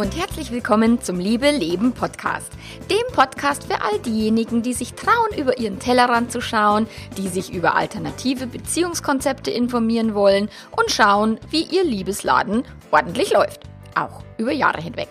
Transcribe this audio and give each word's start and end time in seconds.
und 0.00 0.16
herzlich 0.16 0.50
willkommen 0.50 1.02
zum 1.02 1.20
Liebe 1.20 1.50
Leben 1.50 1.92
Podcast. 1.92 2.50
Dem 2.90 3.14
Podcast 3.14 3.64
für 3.64 3.82
all 3.82 3.98
diejenigen, 3.98 4.62
die 4.62 4.72
sich 4.72 4.94
trauen, 4.94 5.36
über 5.36 5.58
ihren 5.58 5.78
Tellerrand 5.78 6.32
zu 6.32 6.40
schauen, 6.40 6.86
die 7.18 7.28
sich 7.28 7.52
über 7.52 7.76
alternative 7.76 8.46
Beziehungskonzepte 8.46 9.50
informieren 9.50 10.14
wollen 10.14 10.48
und 10.70 10.90
schauen, 10.90 11.38
wie 11.50 11.64
ihr 11.64 11.84
Liebesladen 11.84 12.64
ordentlich 12.90 13.30
läuft. 13.30 13.64
Auch 13.94 14.22
über 14.38 14.52
Jahre 14.52 14.80
hinweg. 14.80 15.08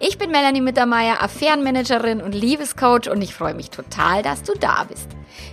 Ich 0.00 0.16
bin 0.16 0.30
Melanie 0.30 0.62
Mittermeier, 0.62 1.22
Affärenmanagerin 1.22 2.22
und 2.22 2.34
Liebescoach 2.34 3.10
und 3.10 3.20
ich 3.20 3.34
freue 3.34 3.54
mich 3.54 3.68
total, 3.68 4.22
dass 4.22 4.42
du 4.42 4.54
da 4.58 4.84
bist. 4.84 5.08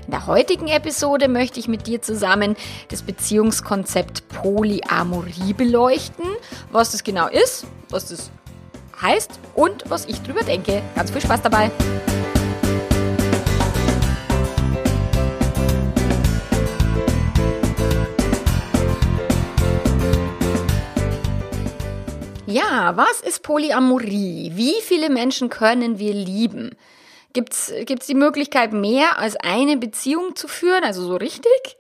In 0.06 0.12
der 0.12 0.28
heutigen 0.28 0.70
Episode 0.70 1.28
möchte 1.28 1.60
ich 1.60 1.68
mit 1.68 1.88
dir 1.88 2.02
zusammen 2.02 2.56
das 2.88 3.02
Beziehungskonzept 3.02 4.30
Polyamorie 4.30 5.52
beleuchten, 5.52 6.26
was 6.72 6.94
das 6.94 7.04
genau 7.04 7.28
ist, 7.28 7.66
was 7.90 8.08
das 8.08 8.32
heißt 9.02 9.40
und 9.56 9.90
was 9.90 10.06
ich 10.06 10.22
drüber 10.22 10.44
denke. 10.44 10.82
Ganz 10.96 11.12
viel 11.12 11.22
Spaß 11.22 11.42
dabei! 11.42 11.72
Ja, 22.46 22.98
was 22.98 23.22
ist 23.22 23.44
Polyamorie? 23.44 24.52
Wie 24.56 24.82
viele 24.82 25.10
Menschen 25.10 25.50
können 25.50 26.00
wir 26.00 26.14
lieben? 26.14 26.76
Gibt 27.32 27.54
es 27.54 28.08
die 28.08 28.14
Möglichkeit, 28.14 28.74
mehr 28.74 29.18
als 29.18 29.38
eine 29.38 29.78
Beziehung 29.78 30.36
zu 30.36 30.50
führen, 30.50 30.84
also 30.84 31.02
so 31.02 31.16
richtig? 31.16 31.78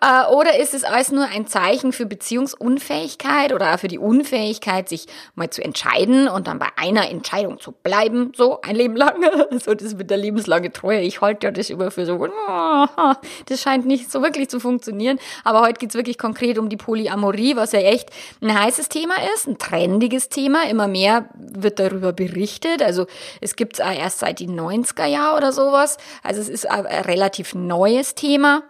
Äh, 0.00 0.32
oder 0.32 0.58
ist 0.58 0.74
es 0.74 0.84
alles 0.84 1.10
nur 1.10 1.24
ein 1.24 1.46
Zeichen 1.46 1.92
für 1.92 2.06
Beziehungsunfähigkeit 2.06 3.52
oder 3.52 3.78
für 3.78 3.88
die 3.88 3.98
Unfähigkeit, 3.98 4.88
sich 4.88 5.06
mal 5.34 5.50
zu 5.50 5.62
entscheiden 5.62 6.28
und 6.28 6.46
dann 6.46 6.58
bei 6.58 6.68
einer 6.76 7.08
Entscheidung 7.10 7.60
zu 7.60 7.72
bleiben, 7.72 8.32
so 8.36 8.60
ein 8.60 8.76
Leben 8.76 8.96
lang? 8.96 9.14
So 9.64 9.74
das 9.74 9.94
mit 9.94 10.10
der 10.10 10.16
lebenslange 10.16 10.72
Treue. 10.72 11.00
Ich 11.00 11.20
halte 11.20 11.46
ja 11.46 11.50
das 11.50 11.70
immer 11.70 11.90
für 11.90 12.06
so, 12.06 12.26
das 13.46 13.62
scheint 13.62 13.86
nicht 13.86 14.10
so 14.10 14.22
wirklich 14.22 14.48
zu 14.48 14.60
funktionieren. 14.60 15.18
Aber 15.44 15.60
heute 15.60 15.78
geht's 15.78 15.94
wirklich 15.94 16.18
konkret 16.18 16.58
um 16.58 16.68
die 16.68 16.76
Polyamorie, 16.76 17.56
was 17.56 17.72
ja 17.72 17.80
echt 17.80 18.10
ein 18.42 18.58
heißes 18.58 18.88
Thema 18.88 19.14
ist, 19.34 19.46
ein 19.46 19.58
trendiges 19.58 20.28
Thema. 20.28 20.68
Immer 20.68 20.88
mehr 20.88 21.28
wird 21.34 21.78
darüber 21.78 22.12
berichtet. 22.12 22.82
Also 22.82 23.06
es 23.40 23.56
gibt's 23.56 23.78
erst 23.78 24.18
seit 24.18 24.40
den 24.40 24.58
90er 24.58 25.06
Jahren 25.06 25.36
oder 25.36 25.52
sowas. 25.52 25.96
Also 26.22 26.40
es 26.40 26.48
ist 26.48 26.70
ein 26.70 26.86
relativ 26.86 27.54
neues 27.54 28.14
Thema. 28.14 28.62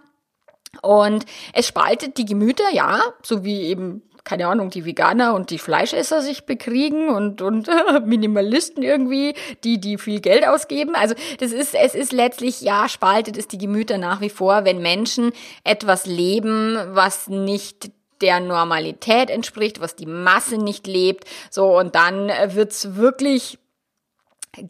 Und 0.82 1.26
es 1.52 1.66
spaltet 1.66 2.18
die 2.18 2.24
Gemüter, 2.24 2.70
ja, 2.72 3.00
so 3.22 3.44
wie 3.44 3.62
eben 3.62 4.02
keine 4.24 4.48
Ahnung, 4.48 4.70
die 4.70 4.86
Veganer 4.86 5.34
und 5.34 5.50
die 5.50 5.58
Fleischesser 5.58 6.22
sich 6.22 6.46
bekriegen 6.46 7.10
und, 7.10 7.42
und 7.42 7.68
äh, 7.68 8.00
Minimalisten 8.04 8.82
irgendwie, 8.82 9.34
die, 9.62 9.78
die 9.78 9.98
viel 9.98 10.20
Geld 10.20 10.46
ausgeben. 10.46 10.94
Also 10.94 11.14
das 11.38 11.52
ist, 11.52 11.74
es 11.74 11.94
ist 11.94 12.12
letztlich, 12.12 12.62
ja, 12.62 12.88
spaltet 12.88 13.36
es 13.36 13.48
die 13.48 13.58
Gemüter 13.58 13.98
nach 13.98 14.22
wie 14.22 14.30
vor, 14.30 14.64
wenn 14.64 14.80
Menschen 14.80 15.32
etwas 15.62 16.06
leben, 16.06 16.78
was 16.92 17.28
nicht 17.28 17.90
der 18.22 18.40
Normalität 18.40 19.28
entspricht, 19.28 19.80
was 19.80 19.94
die 19.94 20.06
Masse 20.06 20.56
nicht 20.56 20.86
lebt. 20.86 21.24
So, 21.50 21.78
und 21.78 21.94
dann 21.94 22.30
wird's 22.54 22.96
wirklich 22.96 23.58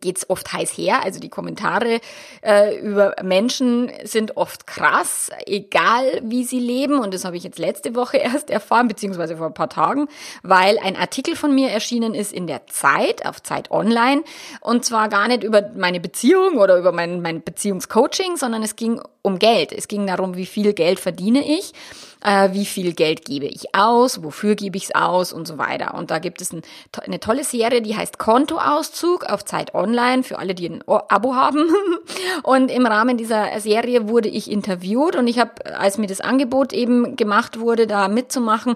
geht's 0.01 0.29
oft 0.29 0.53
heiß 0.53 0.71
her. 0.73 1.03
Also 1.03 1.21
die 1.21 1.29
Kommentare 1.29 2.01
äh, 2.43 2.79
über 2.79 3.15
Menschen 3.23 3.91
sind 4.05 4.37
oft 4.37 4.67
krass, 4.67 5.31
egal 5.47 6.21
wie 6.23 6.45
sie 6.45 6.59
leben. 6.59 6.99
Und 6.99 7.15
das 7.15 7.25
habe 7.25 7.37
ich 7.37 7.45
jetzt 7.45 7.59
letzte 7.59 7.95
Woche 7.95 8.17
erst 8.19 8.51
erfahren, 8.51 8.89
beziehungsweise 8.89 9.37
vor 9.37 9.47
ein 9.47 9.55
paar 9.55 9.69
Tagen, 9.69 10.09
weil 10.43 10.79
ein 10.79 10.97
Artikel 10.97 11.37
von 11.37 11.55
mir 11.55 11.71
erschienen 11.71 12.15
ist 12.15 12.33
in 12.33 12.47
der 12.47 12.67
Zeit, 12.67 13.27
auf 13.27 13.43
Zeit 13.43 13.71
Online. 13.71 14.23
Und 14.61 14.85
zwar 14.85 15.09
gar 15.09 15.29
nicht 15.29 15.45
über 15.45 15.71
meine 15.77 16.01
Beziehung 16.01 16.59
oder 16.59 16.79
über 16.79 16.93
mein, 16.93 17.23
mein 17.23 17.43
Beziehungscoaching, 17.43 18.37
sondern 18.37 18.63
es 18.63 18.77
ging 18.77 19.01
um 19.23 19.39
Geld. 19.39 19.73
Es 19.73 19.89
ging 19.89 20.07
darum, 20.07 20.37
wie 20.37 20.47
viel 20.47 20.75
Geld 20.75 21.01
verdiene 21.01 21.47
ich 21.47 21.73
äh, 22.25 22.53
wie 22.53 22.65
viel 22.65 22.95
Geld 22.95 23.25
gebe 23.25 23.47
ich 23.47 23.75
aus, 23.75 24.23
wofür 24.23 24.55
gebe 24.57 24.77
ich 24.77 24.85
es 24.85 24.95
aus 24.95 25.33
und 25.33 25.47
so 25.47 25.59
weiter. 25.59 25.95
Und 25.95 26.11
da 26.11 26.19
gibt 26.19 26.41
es 26.41 26.53
ein, 26.53 26.63
eine 27.05 27.21
tolle 27.21 27.45
Serie, 27.45 27.83
die 27.83 27.97
heißt 27.97 28.19
Kontoauszug 28.19 29.25
auf 29.25 29.45
Zeit 29.45 29.75
Online 29.75 30.23
für 30.23 30.39
alle, 30.39 30.55
die 30.55 30.69
ein 30.69 30.83
Abo 30.87 31.35
haben. 31.35 31.69
und 32.43 32.71
im 32.71 32.87
Rahmen 32.87 33.17
dieser 33.17 33.61
Serie 33.61 34.09
wurde 34.09 34.29
ich 34.29 34.51
interviewt 34.51 35.17
und 35.17 35.29
ich 35.29 35.39
habe, 35.39 35.53
als 35.79 35.99
mir 35.99 36.07
das 36.07 36.21
Angebot 36.21 36.73
eben 36.73 37.17
gemacht 37.17 37.61
wurde, 37.61 37.87
da 37.87 38.09
mitzumachen, 38.09 38.75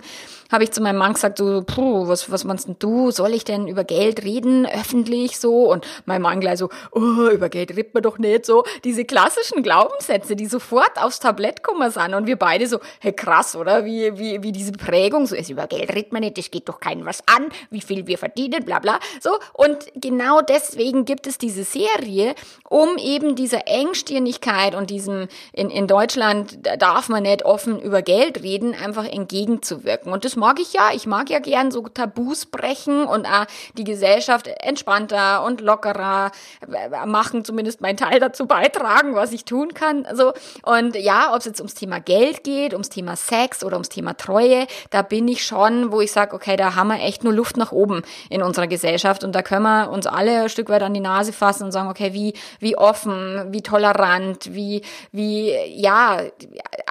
habe 0.51 0.65
ich 0.65 0.73
zu 0.73 0.81
meinem 0.81 0.97
Mann 0.97 1.13
gesagt, 1.13 1.39
so, 1.39 1.63
puh, 1.63 2.09
was, 2.09 2.31
was 2.31 2.45
meinst 2.45 2.69
denn 2.69 2.77
du? 2.79 3.11
Soll 3.11 3.35
ich 3.35 3.45
denn 3.45 3.69
über 3.69 3.85
Geld 3.85 4.25
reden, 4.25 4.67
öffentlich 4.67 5.39
so? 5.39 5.71
Und 5.71 5.87
mein 6.07 6.23
Mann 6.23 6.41
gleich 6.41 6.59
so, 6.59 6.71
oh, 6.93 7.29
über 7.31 7.49
Geld 7.49 7.71
redet 7.77 7.93
man 7.95 8.03
doch 8.03 8.19
nicht 8.19 8.47
so. 8.47 8.65
Diese 8.85 9.05
klassischen 9.05 9.63
Glaubenssätze, 9.63 10.37
die 10.37 10.47
sofort 10.47 10.93
aufs 10.97 11.21
Tablett 11.21 11.63
kommen 11.63 11.91
sind. 11.91 12.15
Und 12.15 12.27
wir 12.27 12.37
beide 12.37 12.67
so, 12.67 12.79
hey, 13.01 13.13
krass, 13.13 13.57
oder? 13.57 13.85
Wie, 13.85 14.19
wie, 14.19 14.43
wie 14.43 14.53
diese 14.53 14.73
Prägung, 14.73 15.27
so, 15.27 15.37
ist 15.37 15.51
über 15.51 15.67
Geld 15.67 15.95
redet 15.95 16.13
man 16.13 16.23
nicht, 16.23 16.39
das 16.39 16.51
geht 16.51 16.69
doch 16.69 16.81
keinem 16.81 17.05
was 17.05 17.23
an, 17.27 17.49
wie 17.71 17.81
viel 17.81 18.07
wir 18.07 18.19
verdienen, 18.19 18.65
bla, 18.65 18.79
bla. 18.79 18.99
So. 19.21 19.31
Und 19.53 19.87
genau 19.95 20.41
deswegen 20.41 21.05
gibt 21.05 21.27
es 21.27 21.37
diese 21.37 21.65
Serie, 21.65 22.35
um 22.69 22.97
eben 22.97 23.37
dieser 23.37 23.67
Engstirnigkeit 23.67 24.75
und 24.75 24.89
diesem, 24.89 25.29
in, 25.53 25.71
in 25.71 25.87
Deutschland 25.87 26.59
darf 26.79 27.09
man 27.09 27.25
nicht 27.25 27.45
offen 27.45 27.81
über 27.81 28.01
Geld 28.01 28.43
reden, 28.43 28.75
einfach 28.75 29.05
entgegenzuwirken. 29.05 30.13
Und 30.13 30.25
das 30.25 30.38
mag 30.39 30.61
ich 30.61 30.73
ja. 30.73 30.91
Ich 30.95 31.07
mag 31.07 31.29
ja 31.31 31.39
gern 31.39 31.71
so 31.71 31.83
Tabus 31.83 32.47
brechen 32.47 33.05
und 33.05 33.25
äh, 33.25 33.47
die 33.75 33.85
Gesellschaft 33.85 34.49
entspannter 34.61 35.45
und 35.45 35.61
lockerer 35.61 36.31
äh, 36.63 37.07
machen, 37.07 37.45
zumindest 37.45 37.81
meinen 37.81 37.97
Teil 37.97 38.21
dazu 38.21 38.47
beitragen, 38.47 39.15
was 39.15 39.33
ich 39.33 39.45
tun 39.45 39.75
kann. 39.75 40.07
So. 40.15 40.33
Und 40.63 40.97
ja, 40.97 41.33
ob 41.33 41.41
es 41.41 41.45
jetzt 41.45 41.61
ums 41.61 41.75
Thema 41.75 42.01
Geld 42.01 42.45
geht, 42.45 42.73
ums 42.73 42.89
Thema 42.89 43.17
Sex 43.17 43.63
oder 43.65 43.77
ums 43.77 43.89
Thema 43.89 44.17
Treue, 44.17 44.67
da 44.91 45.03
bin 45.03 45.29
ich 45.29 45.45
schon, 45.45 45.93
wo 45.93 46.01
ich 46.01 46.13
sage, 46.13 46.35
okay, 46.35 46.57
da 46.57 46.75
haben 46.75 46.89
wir 46.89 47.01
echt 47.03 47.25
nur 47.25 47.33
Luft 47.33 47.57
nach 47.57 47.73
oben 47.73 48.03
in 48.31 48.43
unserer 48.43 48.67
Gesellschaft 48.67 49.25
und 49.25 49.35
da 49.35 49.43
können 49.43 49.63
wir 49.63 49.91
uns 49.91 50.07
alle 50.07 50.43
ein 50.43 50.49
Stück 50.49 50.69
weit 50.69 50.83
an 50.83 50.95
die 50.95 51.01
Nase 51.01 51.33
fassen 51.33 51.65
und 51.65 51.73
sagen, 51.73 51.89
okay, 51.89 52.13
wie, 52.13 52.35
wie 52.61 52.77
offen, 52.77 53.47
wie 53.51 53.63
tolerant, 53.63 54.55
wie, 54.55 54.83
wie, 55.13 55.55
ja, 55.75 56.23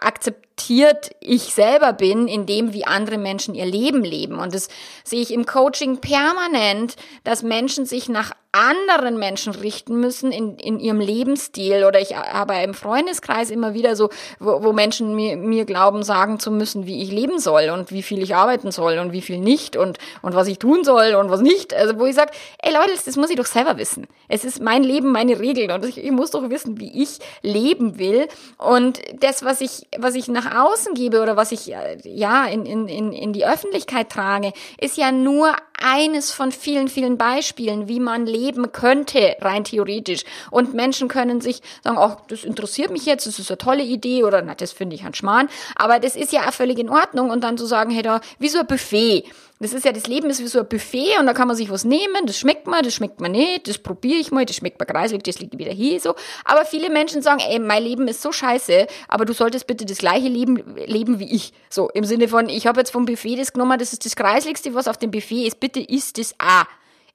akzeptiert 0.01 0.46
reflektiert 0.57 1.11
ich 1.19 1.53
selber 1.53 1.93
bin 1.93 2.27
in 2.27 2.45
dem, 2.45 2.73
wie 2.73 2.85
andere 2.85 3.17
Menschen 3.17 3.55
ihr 3.55 3.65
Leben 3.65 4.03
leben. 4.03 4.39
Und 4.39 4.53
das 4.53 4.69
sehe 5.03 5.21
ich 5.21 5.31
im 5.31 5.45
Coaching 5.45 5.97
permanent, 5.97 6.95
dass 7.23 7.43
Menschen 7.43 7.85
sich 7.85 8.09
nach 8.09 8.31
anderen 8.51 9.17
Menschen 9.17 9.53
richten 9.53 9.99
müssen 9.99 10.31
in, 10.31 10.57
in 10.57 10.79
ihrem 10.79 10.99
Lebensstil. 10.99 11.83
Oder 11.85 11.99
ich 11.99 12.15
habe 12.15 12.55
im 12.55 12.73
Freundeskreis 12.73 13.49
immer 13.49 13.73
wieder 13.73 13.95
so, 13.95 14.09
wo, 14.39 14.63
wo 14.63 14.73
Menschen 14.73 15.15
mir, 15.15 15.37
mir 15.37 15.65
glauben, 15.65 16.03
sagen 16.03 16.39
zu 16.39 16.51
müssen, 16.51 16.85
wie 16.87 17.03
ich 17.03 17.11
leben 17.11 17.39
soll 17.39 17.69
und 17.69 17.91
wie 17.91 18.03
viel 18.03 18.21
ich 18.21 18.35
arbeiten 18.35 18.71
soll 18.71 18.97
und 18.99 19.11
wie 19.11 19.21
viel 19.21 19.39
nicht 19.39 19.75
und, 19.75 19.97
und 20.21 20.35
was 20.35 20.47
ich 20.47 20.59
tun 20.59 20.83
soll 20.83 21.15
und 21.15 21.29
was 21.29 21.41
nicht. 21.41 21.73
Also 21.73 21.99
wo 21.99 22.05
ich 22.05 22.15
sage, 22.15 22.31
ey 22.59 22.73
Leute, 22.73 22.91
das, 23.05 23.15
muss 23.17 23.29
ich 23.29 23.35
doch 23.35 23.45
selber 23.45 23.77
wissen. 23.77 24.07
Es 24.27 24.45
ist 24.45 24.61
mein 24.61 24.83
Leben, 24.83 25.11
meine 25.11 25.39
Regeln 25.39 25.71
und 25.71 25.85
ich, 25.85 26.03
ich 26.03 26.11
muss 26.11 26.31
doch 26.31 26.49
wissen, 26.49 26.79
wie 26.79 27.03
ich 27.03 27.19
leben 27.41 27.99
will. 27.99 28.27
Und 28.57 28.99
das, 29.19 29.43
was 29.43 29.61
ich, 29.61 29.87
was 29.97 30.15
ich 30.15 30.27
nach 30.27 30.55
außen 30.55 30.93
gebe 30.93 31.21
oder 31.21 31.35
was 31.35 31.51
ich 31.51 31.67
ja 31.67 32.45
in, 32.45 32.65
in, 32.65 32.87
in, 32.87 33.11
in 33.11 33.33
die 33.33 33.45
Öffentlichkeit 33.45 34.09
trage, 34.09 34.53
ist 34.79 34.97
ja 34.97 35.11
nur 35.11 35.53
eines 35.81 36.31
von 36.31 36.51
vielen, 36.51 36.87
vielen 36.87 37.17
Beispielen, 37.17 37.87
wie 37.87 37.99
man 37.99 38.25
leben 38.25 38.71
könnte, 38.71 39.35
rein 39.41 39.63
theoretisch. 39.63 40.23
Und 40.51 40.73
Menschen 40.73 41.07
können 41.07 41.41
sich 41.41 41.61
sagen, 41.83 41.97
ach, 41.99 42.17
das 42.27 42.43
interessiert 42.43 42.91
mich 42.91 43.05
jetzt, 43.05 43.27
das 43.27 43.39
ist 43.39 43.51
eine 43.51 43.57
tolle 43.57 43.83
Idee 43.83 44.23
oder 44.23 44.41
na, 44.41 44.55
das 44.55 44.71
finde 44.71 44.95
ich 44.95 45.03
ein 45.05 45.13
Schmarrn. 45.13 45.49
Aber 45.75 45.99
das 45.99 46.15
ist 46.15 46.31
ja 46.31 46.47
auch 46.47 46.53
völlig 46.53 46.79
in 46.79 46.89
Ordnung 46.89 47.29
und 47.29 47.43
dann 47.43 47.57
zu 47.57 47.65
sagen, 47.65 47.91
hey, 47.91 48.01
da, 48.01 48.21
wie 48.39 48.49
so 48.49 48.59
ein 48.59 48.67
Buffet. 48.67 49.23
Das 49.59 49.73
ist 49.73 49.85
ja, 49.85 49.91
das 49.91 50.05
Leben 50.05 50.29
ist 50.29 50.39
wie 50.39 50.47
so 50.47 50.59
ein 50.59 50.67
Buffet 50.67 51.17
und 51.19 51.25
da 51.25 51.33
kann 51.33 51.47
man 51.47 51.57
sich 51.57 51.71
was 51.71 51.83
nehmen, 51.83 52.25
das 52.25 52.37
schmeckt 52.37 52.67
mir, 52.67 52.81
das 52.83 52.93
schmeckt 52.93 53.19
mir 53.19 53.29
nicht, 53.29 53.67
das 53.67 53.79
probiere 53.79 54.19
ich 54.19 54.31
mal, 54.31 54.45
das 54.45 54.57
schmeckt 54.57 54.79
mir 54.79 54.85
kreislig, 54.85 55.23
das 55.23 55.39
liegt 55.39 55.57
wieder 55.57 55.71
hier, 55.71 55.99
so. 55.99 56.13
Aber 56.45 56.63
viele 56.63 56.91
Menschen 56.91 57.23
sagen, 57.23 57.39
ey, 57.39 57.57
mein 57.57 57.83
Leben 57.83 58.07
ist 58.07 58.21
so 58.21 58.31
scheiße, 58.31 58.85
aber 59.07 59.25
du 59.25 59.33
solltest 59.33 59.65
bitte 59.65 59.85
das 59.85 59.97
gleiche 59.97 60.27
Leben 60.27 60.75
leben 60.85 61.17
wie 61.19 61.33
ich. 61.33 61.53
So, 61.71 61.89
im 61.89 62.03
Sinne 62.03 62.27
von, 62.27 62.49
ich 62.49 62.67
habe 62.67 62.79
jetzt 62.79 62.91
vom 62.91 63.05
Buffet 63.05 63.37
das 63.37 63.51
genommen, 63.51 63.79
das 63.79 63.93
ist 63.93 64.05
das 64.05 64.15
kreisligste, 64.15 64.75
was 64.75 64.87
auf 64.87 64.97
dem 64.97 65.09
Buffet 65.09 65.47
ist, 65.47 65.59
bitte 65.59 65.79
isst 65.79 66.19
das 66.19 66.35
auch. 66.37 66.65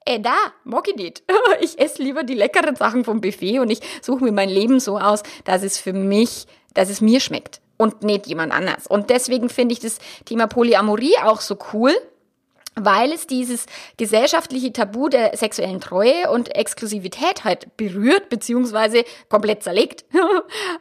Ey, 0.05 0.21
da, 0.21 0.35
mag 0.65 0.89
ich 0.89 0.97
nicht. 0.97 1.23
Ich 1.61 1.79
esse 1.79 2.03
lieber 2.03 2.25
die 2.25 2.35
leckeren 2.35 2.75
Sachen 2.75 3.05
vom 3.05 3.21
Buffet 3.21 3.61
und 3.61 3.71
ich 3.71 3.81
suche 4.01 4.25
mir 4.25 4.33
mein 4.33 4.49
Leben 4.49 4.81
so 4.81 4.99
aus, 4.99 5.23
dass 5.45 5.63
es 5.63 5.79
für 5.79 5.93
mich, 5.93 6.47
dass 6.75 6.89
es 6.89 7.01
mir 7.01 7.21
schmeckt 7.21 7.61
und 7.77 8.03
nicht 8.03 8.27
jemand 8.27 8.53
anders. 8.53 8.89
Und 8.89 9.11
deswegen 9.11 9.49
finde 9.49 9.75
ich 9.75 9.81
das 9.81 9.99
Thema 10.25 10.49
Polyamorie 10.49 11.19
auch 11.23 11.41
so 11.41 11.57
cool, 11.73 11.93
weil 12.75 13.13
es 13.13 13.27
dieses 13.27 13.67
gesellschaftliche 13.97 14.73
Tabu 14.73 15.09
der 15.09 15.37
sexuellen 15.37 15.81
Treue 15.81 16.31
und 16.31 16.55
Exklusivität 16.55 17.45
halt 17.45 17.77
berührt, 17.77 18.29
beziehungsweise 18.29 19.05
komplett 19.29 19.63
zerlegt. 19.63 20.05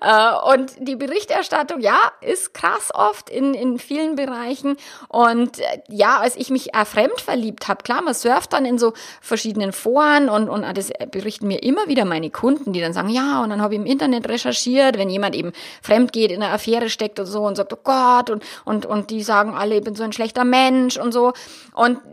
Äh, 0.01 0.53
und 0.53 0.73
die 0.79 0.95
Berichterstattung, 0.95 1.79
ja, 1.79 1.97
ist 2.21 2.53
krass 2.53 2.89
oft 2.93 3.29
in, 3.29 3.53
in 3.53 3.77
vielen 3.77 4.15
Bereichen. 4.15 4.77
Und 5.09 5.59
äh, 5.59 5.63
ja, 5.89 6.17
als 6.19 6.35
ich 6.35 6.49
mich 6.49 6.73
äh, 6.73 6.85
fremd 6.85 7.21
verliebt 7.21 7.67
habe, 7.67 7.83
klar, 7.83 8.01
man 8.01 8.13
surft 8.13 8.53
dann 8.53 8.65
in 8.65 8.79
so 8.79 8.93
verschiedenen 9.21 9.71
Foren 9.71 10.27
und, 10.29 10.49
und 10.49 10.65
das 10.75 10.91
berichten 11.11 11.47
mir 11.47 11.61
immer 11.61 11.87
wieder 11.87 12.05
meine 12.05 12.31
Kunden, 12.31 12.73
die 12.73 12.81
dann 12.81 12.93
sagen, 12.93 13.09
ja, 13.09 13.43
und 13.43 13.51
dann 13.51 13.61
habe 13.61 13.75
ich 13.75 13.79
im 13.79 13.85
Internet 13.85 14.27
recherchiert, 14.27 14.97
wenn 14.97 15.09
jemand 15.09 15.35
eben 15.35 15.51
fremd 15.81 16.13
geht, 16.13 16.31
in 16.31 16.41
einer 16.41 16.53
Affäre 16.53 16.89
steckt 16.89 17.19
und 17.19 17.27
so 17.27 17.43
und 17.43 17.55
sagt, 17.55 17.73
oh 17.73 17.79
Gott, 17.83 18.29
und, 18.29 18.43
und, 18.65 18.85
und 18.85 19.11
die 19.11 19.21
sagen 19.21 19.53
alle, 19.53 19.77
ich 19.77 19.83
bin 19.83 19.95
so 19.95 20.03
ein 20.03 20.13
schlechter 20.13 20.45
Mensch 20.45 20.97
und 20.97 21.11
so. 21.11 21.33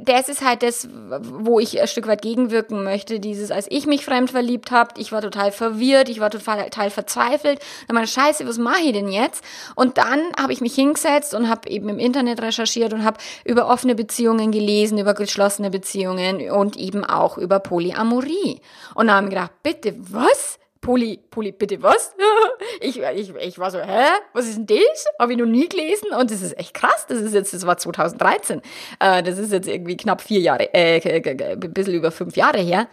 Das 0.03 0.29
ist 0.29 0.45
halt 0.45 0.63
das, 0.63 0.89
wo 1.21 1.61
ich 1.61 1.81
ein 1.81 1.89
Stück 1.89 2.07
weit 2.07 2.23
gegenwirken 2.23 2.85
möchte. 2.85 3.21
Dieses, 3.21 3.51
als 3.51 3.67
ich 3.71 3.87
mich 3.87 4.05
fremd 4.05 4.31
verliebt 4.31 4.71
habe, 4.71 4.99
ich 4.99 5.13
war 5.13 5.21
total 5.21 5.53
verwirrt, 5.53 6.09
ich 6.09 6.21
war 6.21 6.31
total, 6.31 6.91
verzweifelt. 6.91 7.61
Dann 7.87 7.95
meine 7.95 8.07
Scheiße, 8.07 8.47
was 8.47 8.59
mache 8.59 8.83
ich 8.83 8.93
denn 8.93 9.09
jetzt? 9.09 9.45
Und 9.75 9.99
dann 9.99 10.21
habe 10.41 10.53
ich 10.53 10.61
mich 10.61 10.75
hingesetzt 10.75 11.35
und 11.35 11.49
habe 11.49 11.69
eben 11.69 11.89
im 11.89 11.99
Internet 11.99 12.41
recherchiert 12.41 12.93
und 12.93 13.05
habe 13.05 13.19
über 13.45 13.69
offene 13.69 13.95
Beziehungen 13.95 14.53
gelesen, 14.53 14.99
über 14.99 15.15
geschlossene 15.15 15.71
Beziehungen 15.71 16.51
und 16.51 16.77
eben 16.77 17.05
auch 17.05 17.37
über 17.39 17.59
Polyamorie. 17.59 18.61
Und 18.95 19.09
dann 19.09 19.17
habe 19.17 19.27
ich 19.27 19.35
gedacht, 19.35 19.53
bitte, 19.63 19.95
was? 19.99 20.59
Poli, 20.81 21.21
Poli, 21.31 21.53
bitte 21.53 21.83
was? 21.83 22.15
ich, 22.81 23.01
ich, 23.01 23.35
ich 23.35 23.59
war 23.59 23.71
so, 23.71 23.79
hä? 23.79 24.07
Was 24.33 24.47
ist 24.47 24.59
denn 24.59 24.67
das? 24.67 25.07
Habe 25.19 25.33
ich 25.33 25.39
noch 25.39 25.47
nie 25.47 25.69
gelesen 25.69 26.11
und 26.19 26.31
das 26.31 26.43
ist 26.43 26.59
echt 26.59 26.75
krass. 26.75 27.07
Das 27.09 27.19
ist 27.19 27.35
jetzt, 27.35 27.53
das 27.53 27.67
war 27.67 27.77
2013. 27.77 28.63
Äh, 29.01 29.23
das 29.23 29.39
ist 29.39 29.53
jetzt 29.53 29.69
irgendwie 29.69 29.97
knapp 29.97 30.21
vier 30.21 30.41
Jahre, 30.41 30.73
äh, 30.75 31.01
ein 31.01 31.73
bisschen 31.73 31.95
über 31.95 32.11
fünf 32.11 32.37
Jahre 32.37 32.59
her. 32.59 32.89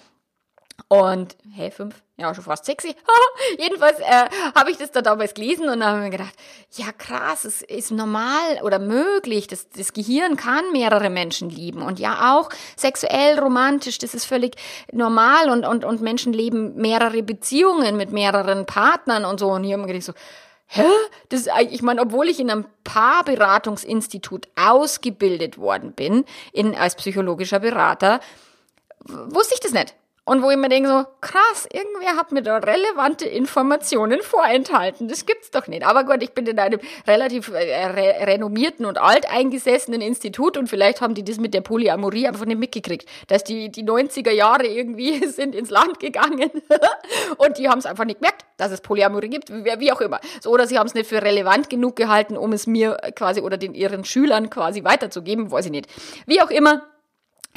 Und, 0.88 1.36
hä, 1.56 1.72
fünf? 1.72 2.04
Ja, 2.18 2.33
schon 2.36 2.44
fast 2.44 2.66
sexy. 2.66 2.95
Jedenfalls 3.57 4.00
äh, 4.00 4.30
habe 4.56 4.72
ich 4.72 4.77
das 4.77 4.92
da 4.92 5.01
damals 5.01 5.33
gelesen 5.33 5.68
und 5.68 5.83
habe 5.83 6.00
mir 6.00 6.12
gedacht, 6.12 6.33
ja 6.72 6.92
krass, 6.92 7.44
es 7.44 7.62
ist 7.62 7.92
normal 7.92 8.62
oder 8.62 8.77
möglich, 8.77 9.48
das, 9.48 9.69
das 9.69 9.94
Gehirn 9.94 10.38
kann 10.38 10.72
mehrere 10.72 11.10
Menschen 11.10 11.50
lieben 11.50 11.81
und 11.81 12.00
ja 12.00 12.36
auch 12.36 12.50
sexuell, 12.77 13.39
romantisch, 13.39 13.98
das 13.98 14.13
ist 14.13 14.25
völlig 14.25 14.56
normal 14.92 15.50
und, 15.50 15.66
und, 15.66 15.86
und 15.86 16.01
Menschen 16.01 16.33
leben 16.33 16.75
mehrere 16.75 17.24
Beziehungen 17.24 17.98
mit 17.98 18.12
mehreren 18.12 18.66
Partnern 18.66 19.25
und 19.25 19.39
so. 19.39 19.50
Und 19.50 19.63
hier 19.63 19.74
haben 19.74 19.81
wir 19.81 19.88
gedacht 19.88 20.06
so, 20.06 20.13
hä? 20.68 20.86
Das 21.30 21.48
ich 21.69 21.81
meine, 21.81 22.01
obwohl 22.01 22.30
ich 22.30 22.39
in 22.39 22.51
einem 22.51 22.66
Paarberatungsinstitut 22.83 24.48
ausgebildet 24.56 25.57
worden 25.57 25.94
bin, 25.94 26.25
in, 26.54 26.75
als 26.75 26.95
psychologischer 26.95 27.60
Berater, 27.60 28.19
wusste 29.07 29.56
ich 29.56 29.60
das 29.60 29.72
nicht. 29.72 29.95
Und 30.27 30.42
wo 30.42 30.50
ich 30.50 30.57
mir 30.57 30.69
denke 30.69 30.89
so, 30.89 31.06
krass, 31.22 31.68
irgendwer 31.72 32.16
hat 32.16 32.31
mir 32.31 32.42
da 32.42 32.57
relevante 32.57 33.25
Informationen 33.25 34.24
vorenthalten. 34.24 35.07
Das 35.07 35.27
gibt's 35.27 35.51
doch 35.51 35.68
nicht. 35.68 35.86
Aber 35.86 36.04
gut, 36.04 36.24
ich 36.24 36.31
bin 36.31 36.48
in 36.48 36.57
einem 36.57 36.80
relativ 37.06 37.50
äh, 37.50 37.86
re 37.86 38.25
renommierten 38.25 38.88
und 38.88 38.98
alteingesessenen 38.98 40.01
Institut 40.01 40.57
und 40.57 40.68
vielleicht 40.68 41.00
haben 41.00 41.13
die 41.13 41.24
das 41.24 41.38
mit 41.38 41.54
der 41.54 41.62
Polyamorie 41.62 42.27
einfach 42.27 42.45
nicht 42.45 42.60
mitgekriegt. 42.60 43.07
Dass 43.27 43.44
die, 43.44 43.69
die 43.72 43.83
90er 43.83 44.31
Jahre 44.31 44.66
irgendwie 44.66 45.27
sind 45.27 45.54
ins 45.54 45.69
Land 45.69 46.00
gegangen 46.00 46.50
und 47.38 47.60
die 47.60 47.69
haben 47.69 47.77
es 47.77 47.86
einfach 47.86 48.06
nicht 48.06 48.19
gemerkt, 48.19 48.45
dass 48.57 48.72
es 48.72 48.81
Polyamorie 48.81 49.30
gibt, 49.30 49.51
wie 49.51 49.92
auch 49.92 50.01
immer. 50.01 50.19
So, 50.42 50.50
oder 50.50 50.66
sie 50.66 50.80
haben 50.80 50.88
es 50.88 50.95
nicht 50.95 51.07
für 51.07 51.22
relevant 51.22 51.69
genug 51.69 51.95
gehalten, 51.95 52.36
um 52.36 52.51
es 52.51 52.66
mir 52.66 52.98
quasi 53.16 53.42
oder 53.42 53.57
den 53.57 53.75
ihren 53.75 54.06
Schülern 54.06 54.50
quasi 54.50 54.83
weiterzugeben, 54.83 55.51
weiß 55.51 55.66
ich 55.66 55.72
nicht. 55.72 55.88
Wie 56.25 56.42
auch 56.42 56.50
immer, 56.50 56.81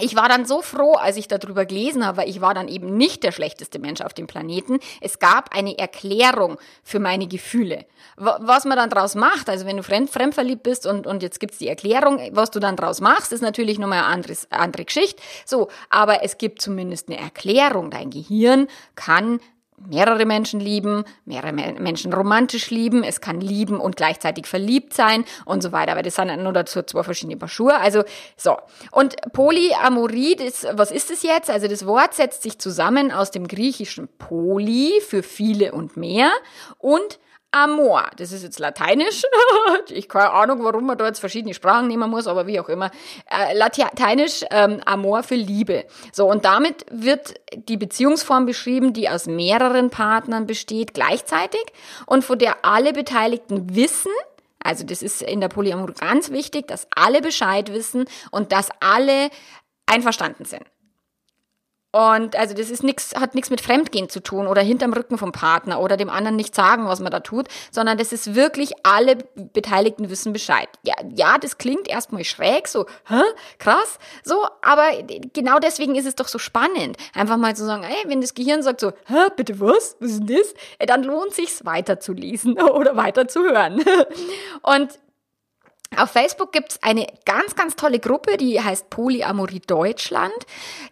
ich 0.00 0.16
war 0.16 0.28
dann 0.28 0.46
so 0.46 0.62
froh, 0.62 0.92
als 0.92 1.16
ich 1.16 1.28
darüber 1.28 1.66
gelesen 1.66 2.06
habe, 2.06 2.18
weil 2.18 2.28
ich 2.28 2.40
war 2.40 2.54
dann 2.54 2.68
eben 2.68 2.96
nicht 2.96 3.22
der 3.22 3.32
schlechteste 3.32 3.78
Mensch 3.78 4.00
auf 4.00 4.14
dem 4.14 4.26
Planeten. 4.26 4.78
Es 5.00 5.18
gab 5.18 5.54
eine 5.54 5.78
Erklärung 5.78 6.58
für 6.82 7.00
meine 7.00 7.26
Gefühle. 7.26 7.86
Was 8.16 8.64
man 8.64 8.76
dann 8.76 8.90
draus 8.90 9.14
macht, 9.14 9.48
also 9.48 9.66
wenn 9.66 9.76
du 9.76 9.82
fremd, 9.82 10.10
fremdverliebt 10.10 10.62
bist 10.62 10.86
und, 10.86 11.06
und 11.06 11.22
jetzt 11.22 11.40
gibt's 11.40 11.58
die 11.58 11.68
Erklärung, 11.68 12.20
was 12.32 12.50
du 12.50 12.60
dann 12.60 12.76
draus 12.76 13.00
machst, 13.00 13.32
ist 13.32 13.42
natürlich 13.42 13.78
nochmal 13.78 13.98
eine 13.98 14.06
anderes, 14.06 14.48
andere 14.50 14.84
Geschichte. 14.84 15.22
So, 15.44 15.68
aber 15.90 16.22
es 16.22 16.38
gibt 16.38 16.62
zumindest 16.62 17.08
eine 17.08 17.18
Erklärung. 17.18 17.90
Dein 17.90 18.10
Gehirn 18.10 18.68
kann 18.94 19.40
mehrere 19.86 20.24
Menschen 20.26 20.60
lieben, 20.60 21.04
mehrere 21.24 21.52
Menschen 21.52 22.12
romantisch 22.12 22.70
lieben, 22.70 23.04
es 23.04 23.20
kann 23.20 23.40
lieben 23.40 23.80
und 23.80 23.96
gleichzeitig 23.96 24.46
verliebt 24.46 24.94
sein 24.94 25.24
und 25.44 25.62
so 25.62 25.72
weiter. 25.72 25.92
Aber 25.92 26.02
das 26.02 26.16
sind 26.16 26.42
nur 26.42 26.52
dazu 26.52 26.82
zwei 26.82 27.02
verschiedene 27.02 27.36
Paar 27.36 27.48
Schuhe. 27.48 27.78
Also 27.78 28.04
so. 28.36 28.56
Und 28.90 29.16
Polyamorie, 29.32 30.36
das, 30.36 30.66
was 30.72 30.90
ist 30.90 31.10
es 31.10 31.22
jetzt? 31.22 31.50
Also 31.50 31.68
das 31.68 31.86
Wort 31.86 32.14
setzt 32.14 32.42
sich 32.42 32.58
zusammen 32.58 33.12
aus 33.12 33.30
dem 33.30 33.46
griechischen 33.48 34.08
Poly 34.18 35.00
für 35.06 35.22
viele 35.22 35.72
und 35.72 35.96
mehr 35.96 36.30
und 36.78 37.18
Amor. 37.50 38.10
Das 38.16 38.32
ist 38.32 38.42
jetzt 38.42 38.58
Lateinisch. 38.58 39.22
ich 39.88 40.08
keine 40.08 40.32
Ahnung, 40.32 40.62
warum 40.64 40.86
man 40.86 40.98
da 40.98 41.06
jetzt 41.06 41.18
verschiedene 41.18 41.54
Sprachen 41.54 41.88
nehmen 41.88 42.10
muss, 42.10 42.26
aber 42.26 42.46
wie 42.46 42.60
auch 42.60 42.68
immer. 42.68 42.90
Äh, 43.30 43.56
Lateinisch 43.56 44.44
ähm, 44.50 44.80
Amor 44.84 45.22
für 45.22 45.34
Liebe. 45.34 45.86
So, 46.12 46.30
und 46.30 46.44
damit 46.44 46.84
wird 46.90 47.34
die 47.54 47.76
Beziehungsform 47.76 48.44
beschrieben, 48.46 48.92
die 48.92 49.08
aus 49.08 49.26
mehreren 49.26 49.90
Partnern 49.90 50.46
besteht 50.46 50.92
gleichzeitig 50.94 51.64
und 52.06 52.24
von 52.24 52.38
der 52.38 52.64
alle 52.64 52.92
Beteiligten 52.92 53.74
wissen, 53.74 54.12
also 54.60 54.84
das 54.84 55.02
ist 55.02 55.22
in 55.22 55.40
der 55.40 55.48
Polyamorie 55.48 55.94
ganz 55.94 56.30
wichtig, 56.30 56.66
dass 56.66 56.86
alle 56.94 57.22
Bescheid 57.22 57.72
wissen 57.72 58.04
und 58.30 58.52
dass 58.52 58.68
alle 58.80 59.30
einverstanden 59.86 60.44
sind. 60.44 60.64
Und 61.90 62.36
also 62.36 62.54
das 62.54 62.70
ist 62.70 62.82
nix, 62.82 63.14
hat 63.14 63.34
nichts 63.34 63.48
mit 63.48 63.62
Fremdgehen 63.62 64.10
zu 64.10 64.22
tun 64.22 64.46
oder 64.46 64.60
hinterm 64.60 64.92
Rücken 64.92 65.16
vom 65.16 65.32
Partner 65.32 65.80
oder 65.80 65.96
dem 65.96 66.10
anderen 66.10 66.36
nicht 66.36 66.54
sagen, 66.54 66.86
was 66.86 67.00
man 67.00 67.10
da 67.10 67.20
tut, 67.20 67.48
sondern 67.70 67.96
das 67.96 68.12
ist 68.12 68.34
wirklich, 68.34 68.72
alle 68.82 69.16
Beteiligten 69.34 70.10
wissen 70.10 70.34
Bescheid. 70.34 70.68
Ja, 70.82 70.94
ja, 71.14 71.38
das 71.38 71.56
klingt 71.56 71.88
erstmal 71.88 72.24
schräg, 72.24 72.68
so, 72.68 72.84
hä, 73.08 73.22
krass, 73.58 73.98
so, 74.22 74.44
aber 74.60 74.90
genau 75.32 75.58
deswegen 75.60 75.94
ist 75.94 76.06
es 76.06 76.14
doch 76.14 76.28
so 76.28 76.38
spannend. 76.38 76.98
Einfach 77.14 77.38
mal 77.38 77.56
zu 77.56 77.64
sagen, 77.64 77.84
ey, 77.84 78.08
wenn 78.10 78.20
das 78.20 78.34
Gehirn 78.34 78.62
sagt 78.62 78.80
so, 78.80 78.92
hä, 79.06 79.28
bitte 79.34 79.58
was, 79.58 79.96
was 79.98 80.10
ist 80.10 80.28
denn 80.28 80.36
das? 80.36 80.54
Dann 80.86 81.04
lohnt 81.04 81.32
sich's 81.32 81.64
weiterzulesen 81.64 82.60
oder 82.60 82.96
weiterzuhören. 82.96 83.82
Und 84.60 84.98
auf 85.96 86.10
Facebook 86.10 86.52
gibt's 86.52 86.78
eine 86.82 87.06
ganz, 87.24 87.56
ganz 87.56 87.74
tolle 87.74 87.98
Gruppe, 87.98 88.36
die 88.36 88.60
heißt 88.60 88.90
Polyamorie 88.90 89.62
Deutschland. 89.66 90.34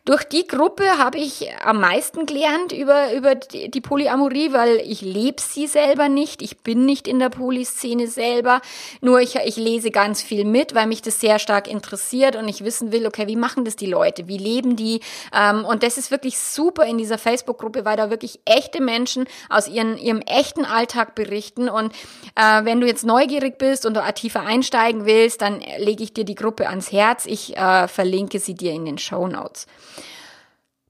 Durch 0.07 0.25
die 0.25 0.47
Gruppe 0.47 0.99
habe 0.99 1.19
ich 1.19 1.49
am 1.63 1.81
meisten 1.81 2.25
gelernt 2.25 2.73
über, 2.73 3.13
über 3.13 3.35
die, 3.35 3.81
Polyamorie, 3.81 4.53
weil 4.53 4.77
ich 4.77 5.03
lebe 5.03 5.41
sie 5.41 5.67
selber 5.67 6.09
nicht. 6.09 6.41
Ich 6.41 6.59
bin 6.59 6.87
nicht 6.87 7.07
in 7.07 7.19
der 7.19 7.29
Polyszene 7.29 8.09
selber. 8.09 8.63
Nur 9.03 9.21
ich, 9.21 9.37
ich 9.37 9.57
lese 9.57 9.91
ganz 9.91 10.23
viel 10.23 10.45
mit, 10.45 10.75
weil 10.75 10.87
mich 10.87 11.03
das 11.03 11.21
sehr 11.21 11.39
stark 11.39 11.69
interessiert 11.69 12.35
und 12.35 12.49
ich 12.49 12.65
wissen 12.65 12.91
will, 12.91 13.07
okay, 13.07 13.29
wie 13.29 13.37
machen 13.37 13.67
das 13.67 13.77
die 13.77 13.87
Leute? 13.87 14.29
Wie 14.29 14.39
leben 14.39 14.77
die? 14.77 15.01
Ähm, 15.33 15.65
und 15.67 15.83
das 15.83 15.99
ist 15.99 16.11
wirklich 16.11 16.39
super 16.39 16.87
in 16.87 16.97
dieser 16.97 17.19
Facebook-Gruppe, 17.19 17.85
weil 17.85 17.99
da 17.99 18.09
wirklich 18.09 18.41
echte 18.47 18.81
Menschen 18.81 19.27
aus 19.51 19.69
ihren, 19.69 19.99
ihrem 19.99 20.23
echten 20.23 20.65
Alltag 20.65 21.15
berichten. 21.15 21.69
Und 21.69 21.93
äh, 22.35 22.65
wenn 22.65 22.81
du 22.81 22.87
jetzt 22.87 23.05
neugierig 23.05 23.59
bist 23.59 23.85
und 23.85 23.95
da 23.95 24.11
tiefer 24.13 24.41
einsteigst, 24.41 24.86
einsteigen 24.87 25.07
willst, 25.07 25.43
dann 25.43 25.61
lege 25.79 26.03
ich 26.03 26.13
dir 26.13 26.25
die 26.25 26.35
Gruppe 26.35 26.69
ans 26.69 26.93
Herz. 26.93 27.27
Ich 27.27 27.57
äh, 27.57 27.89
verlinke 27.89 28.39
sie 28.39 28.55
dir 28.55 28.73
in 28.73 28.85
den 28.85 28.99
Show 28.99 29.27
Notes. 29.27 29.67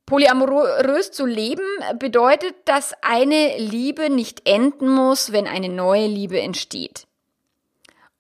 Polyamorös 0.07 1.11
zu 1.11 1.27
leben 1.27 1.65
bedeutet, 1.99 2.55
dass 2.65 2.95
eine 3.03 3.59
Liebe 3.59 4.09
nicht 4.09 4.49
enden 4.49 4.89
muss, 4.89 5.33
wenn 5.33 5.49
eine 5.49 5.69
neue 5.69 6.07
Liebe 6.07 6.41
entsteht. 6.41 7.07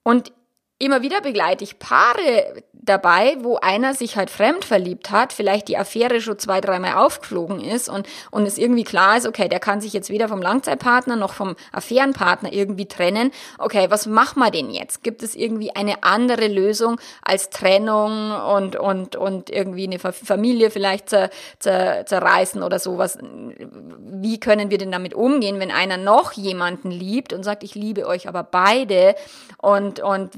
Und 0.02 0.32
immer 0.78 1.02
wieder 1.02 1.20
begleite 1.20 1.64
ich 1.64 1.78
Paare 1.78 2.62
dabei, 2.86 3.36
wo 3.40 3.56
einer 3.56 3.94
sich 3.94 4.16
halt 4.16 4.30
fremd 4.30 4.64
verliebt 4.64 5.10
hat, 5.10 5.32
vielleicht 5.32 5.68
die 5.68 5.76
Affäre 5.76 6.20
schon 6.20 6.38
zwei, 6.38 6.60
dreimal 6.60 6.94
aufgeflogen 6.94 7.60
ist 7.60 7.88
und, 7.88 8.06
und 8.30 8.46
es 8.46 8.58
irgendwie 8.58 8.84
klar 8.84 9.16
ist, 9.16 9.26
okay, 9.26 9.48
der 9.48 9.58
kann 9.58 9.80
sich 9.80 9.92
jetzt 9.92 10.08
weder 10.08 10.28
vom 10.28 10.40
Langzeitpartner 10.40 11.16
noch 11.16 11.32
vom 11.32 11.56
Affärenpartner 11.72 12.52
irgendwie 12.52 12.86
trennen. 12.86 13.32
Okay, 13.58 13.86
was 13.90 14.06
machen 14.06 14.38
wir 14.38 14.50
denn 14.50 14.70
jetzt? 14.70 15.02
Gibt 15.02 15.22
es 15.22 15.34
irgendwie 15.34 15.74
eine 15.74 16.04
andere 16.04 16.46
Lösung 16.46 17.00
als 17.22 17.50
Trennung 17.50 18.30
und, 18.30 18.76
und, 18.76 19.16
und 19.16 19.50
irgendwie 19.50 19.86
eine 19.86 19.98
Familie 19.98 20.70
vielleicht 20.70 21.10
zer, 21.10 21.30
zer, 21.58 22.06
zerreißen 22.06 22.62
oder 22.62 22.78
sowas? 22.78 23.18
Wie 23.20 24.38
können 24.38 24.70
wir 24.70 24.78
denn 24.78 24.92
damit 24.92 25.14
umgehen, 25.14 25.58
wenn 25.58 25.72
einer 25.72 25.96
noch 25.96 26.32
jemanden 26.32 26.92
liebt 26.92 27.32
und 27.32 27.42
sagt, 27.42 27.64
ich 27.64 27.74
liebe 27.74 28.06
euch 28.06 28.28
aber 28.28 28.44
beide 28.44 29.16
und, 29.58 29.98
und 30.00 30.30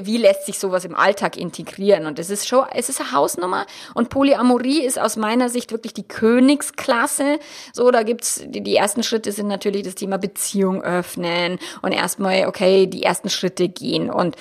wie 0.00 0.16
lässt 0.16 0.46
sich 0.46 0.58
sowas 0.58 0.84
im 0.84 0.94
Alltag 0.94 1.36
integrieren? 1.36 2.06
Und 2.06 2.18
es 2.18 2.30
ist 2.30 2.48
schon, 2.48 2.64
es 2.74 2.88
ist 2.88 3.00
eine 3.00 3.12
Hausnummer. 3.12 3.66
Und 3.94 4.08
Polyamorie 4.08 4.82
ist 4.84 4.98
aus 4.98 5.16
meiner 5.16 5.48
Sicht 5.48 5.72
wirklich 5.72 5.94
die 5.94 6.06
Königsklasse. 6.06 7.38
So, 7.72 7.90
da 7.90 8.02
gibt's, 8.02 8.42
die, 8.46 8.62
die 8.62 8.76
ersten 8.76 9.02
Schritte 9.02 9.32
sind 9.32 9.48
natürlich 9.48 9.82
das 9.82 9.94
Thema 9.94 10.18
Beziehung 10.18 10.82
öffnen 10.82 11.58
und 11.82 11.92
erstmal, 11.92 12.46
okay, 12.46 12.86
die 12.86 13.02
ersten 13.02 13.30
Schritte 13.30 13.68
gehen. 13.68 14.10
Und 14.10 14.36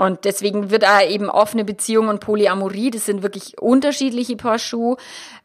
Und 0.00 0.24
deswegen 0.24 0.70
wird 0.70 0.84
da 0.84 1.02
eben 1.02 1.28
offene 1.28 1.62
Beziehung 1.62 2.08
und 2.08 2.20
Polyamorie, 2.20 2.90
das 2.90 3.04
sind 3.04 3.22
wirklich 3.22 3.60
unterschiedliche 3.60 4.34
Paar 4.34 4.58
Schuhe. 4.58 4.96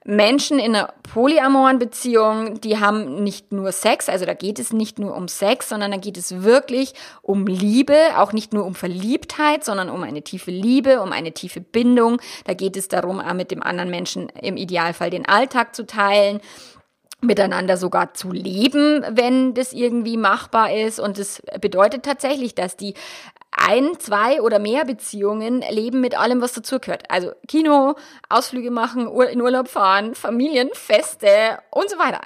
Menschen 0.06 0.60
in 0.60 0.74
einer 0.74 0.94
polyamoren 1.14 1.78
Beziehung, 1.78 2.62
die 2.62 2.80
haben 2.80 3.22
nicht 3.22 3.52
nur 3.52 3.74
Sex, 3.74 4.08
also 4.08 4.24
da 4.24 4.34
geht 4.34 4.58
es 4.58 4.72
nicht 4.72 4.98
nur 4.98 5.14
um 5.14 5.28
Sex, 5.28 5.68
sondern 5.68 5.92
da 5.92 5.98
geht 5.98 6.16
es 6.16 6.42
wirklich 6.44 6.94
um 7.22 7.46
Liebe, 7.48 7.98
auch 8.16 8.32
nicht 8.32 8.54
nur 8.54 8.64
um 8.64 8.76
Verliebtheit, 8.76 9.66
sondern 9.66 9.90
um 9.90 10.04
eine 10.04 10.22
tiefe 10.22 10.52
Liebe, 10.52 11.02
um 11.02 11.12
eine 11.12 11.34
tiefe 11.34 11.60
Bindung. 11.60 12.22
Da 12.46 12.54
geht 12.54 12.78
es 12.78 12.88
darum, 12.88 13.22
mit 13.36 13.52
dem 13.52 13.62
anderen 13.62 13.90
Menschen 13.90 14.30
im 14.42 14.56
Idealfall 14.56 15.10
den 15.10 15.28
Alltag 15.28 15.76
zu 15.76 15.86
teilen 15.86 16.40
miteinander 17.22 17.78
sogar 17.78 18.14
zu 18.14 18.32
leben, 18.32 19.04
wenn 19.10 19.54
das 19.54 19.74
irgendwie 19.74 20.18
machbar 20.18 20.74
ist. 20.74 21.00
Und 21.00 21.18
das 21.18 21.42
bedeutet 21.60 22.04
tatsächlich, 22.04 22.56
dass 22.56 22.78
die 22.78 22.94
ein, 23.58 24.00
zwei 24.00 24.42
oder 24.42 24.60
mehr 24.60 24.86
Beziehungen 24.86 25.64
leben 25.70 26.02
mit 26.02 26.18
allem, 26.18 26.42
was 26.42 26.54
dazugehört. 26.54 27.04
Also 27.10 27.32
Kino, 27.48 27.96
Ausflüge 28.30 28.72
machen, 28.72 29.08
in 29.08 29.42
Urlaub 29.42 29.68
fahren, 29.68 30.16
Familienfeste 30.16 31.60
und 31.72 31.90
so 31.90 31.98
weiter. 31.98 32.22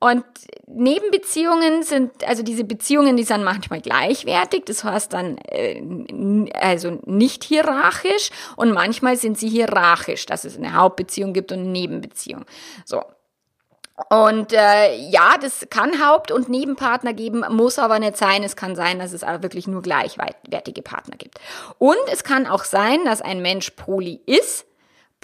Und 0.00 0.24
Nebenbeziehungen 0.66 1.82
sind, 1.82 2.28
also 2.28 2.42
diese 2.42 2.64
Beziehungen, 2.64 3.16
die 3.16 3.24
sind 3.24 3.42
manchmal 3.42 3.80
gleichwertig, 3.80 4.64
das 4.66 4.84
heißt 4.84 5.12
dann 5.14 5.38
äh, 5.48 5.82
also 6.52 7.00
nicht 7.06 7.42
hierarchisch 7.42 8.28
und 8.56 8.72
manchmal 8.72 9.16
sind 9.16 9.38
sie 9.38 9.48
hierarchisch, 9.48 10.26
dass 10.26 10.44
es 10.44 10.58
eine 10.58 10.74
Hauptbeziehung 10.74 11.32
gibt 11.32 11.52
und 11.52 11.60
eine 11.60 11.68
Nebenbeziehung. 11.68 12.44
So, 12.84 13.02
und 14.10 14.52
äh, 14.52 14.96
ja, 14.96 15.36
das 15.40 15.66
kann 15.70 16.04
Haupt- 16.04 16.32
und 16.32 16.48
Nebenpartner 16.48 17.12
geben, 17.12 17.44
muss 17.50 17.78
aber 17.78 18.00
nicht 18.00 18.16
sein. 18.16 18.42
Es 18.42 18.56
kann 18.56 18.74
sein, 18.74 18.98
dass 18.98 19.12
es 19.12 19.22
aber 19.22 19.44
wirklich 19.44 19.68
nur 19.68 19.82
gleichwertige 19.82 20.82
Partner 20.82 21.16
gibt. 21.16 21.38
Und 21.78 21.96
es 22.12 22.24
kann 22.24 22.48
auch 22.48 22.64
sein, 22.64 23.04
dass 23.04 23.22
ein 23.22 23.40
Mensch 23.40 23.70
poly 23.70 24.20
ist 24.26 24.66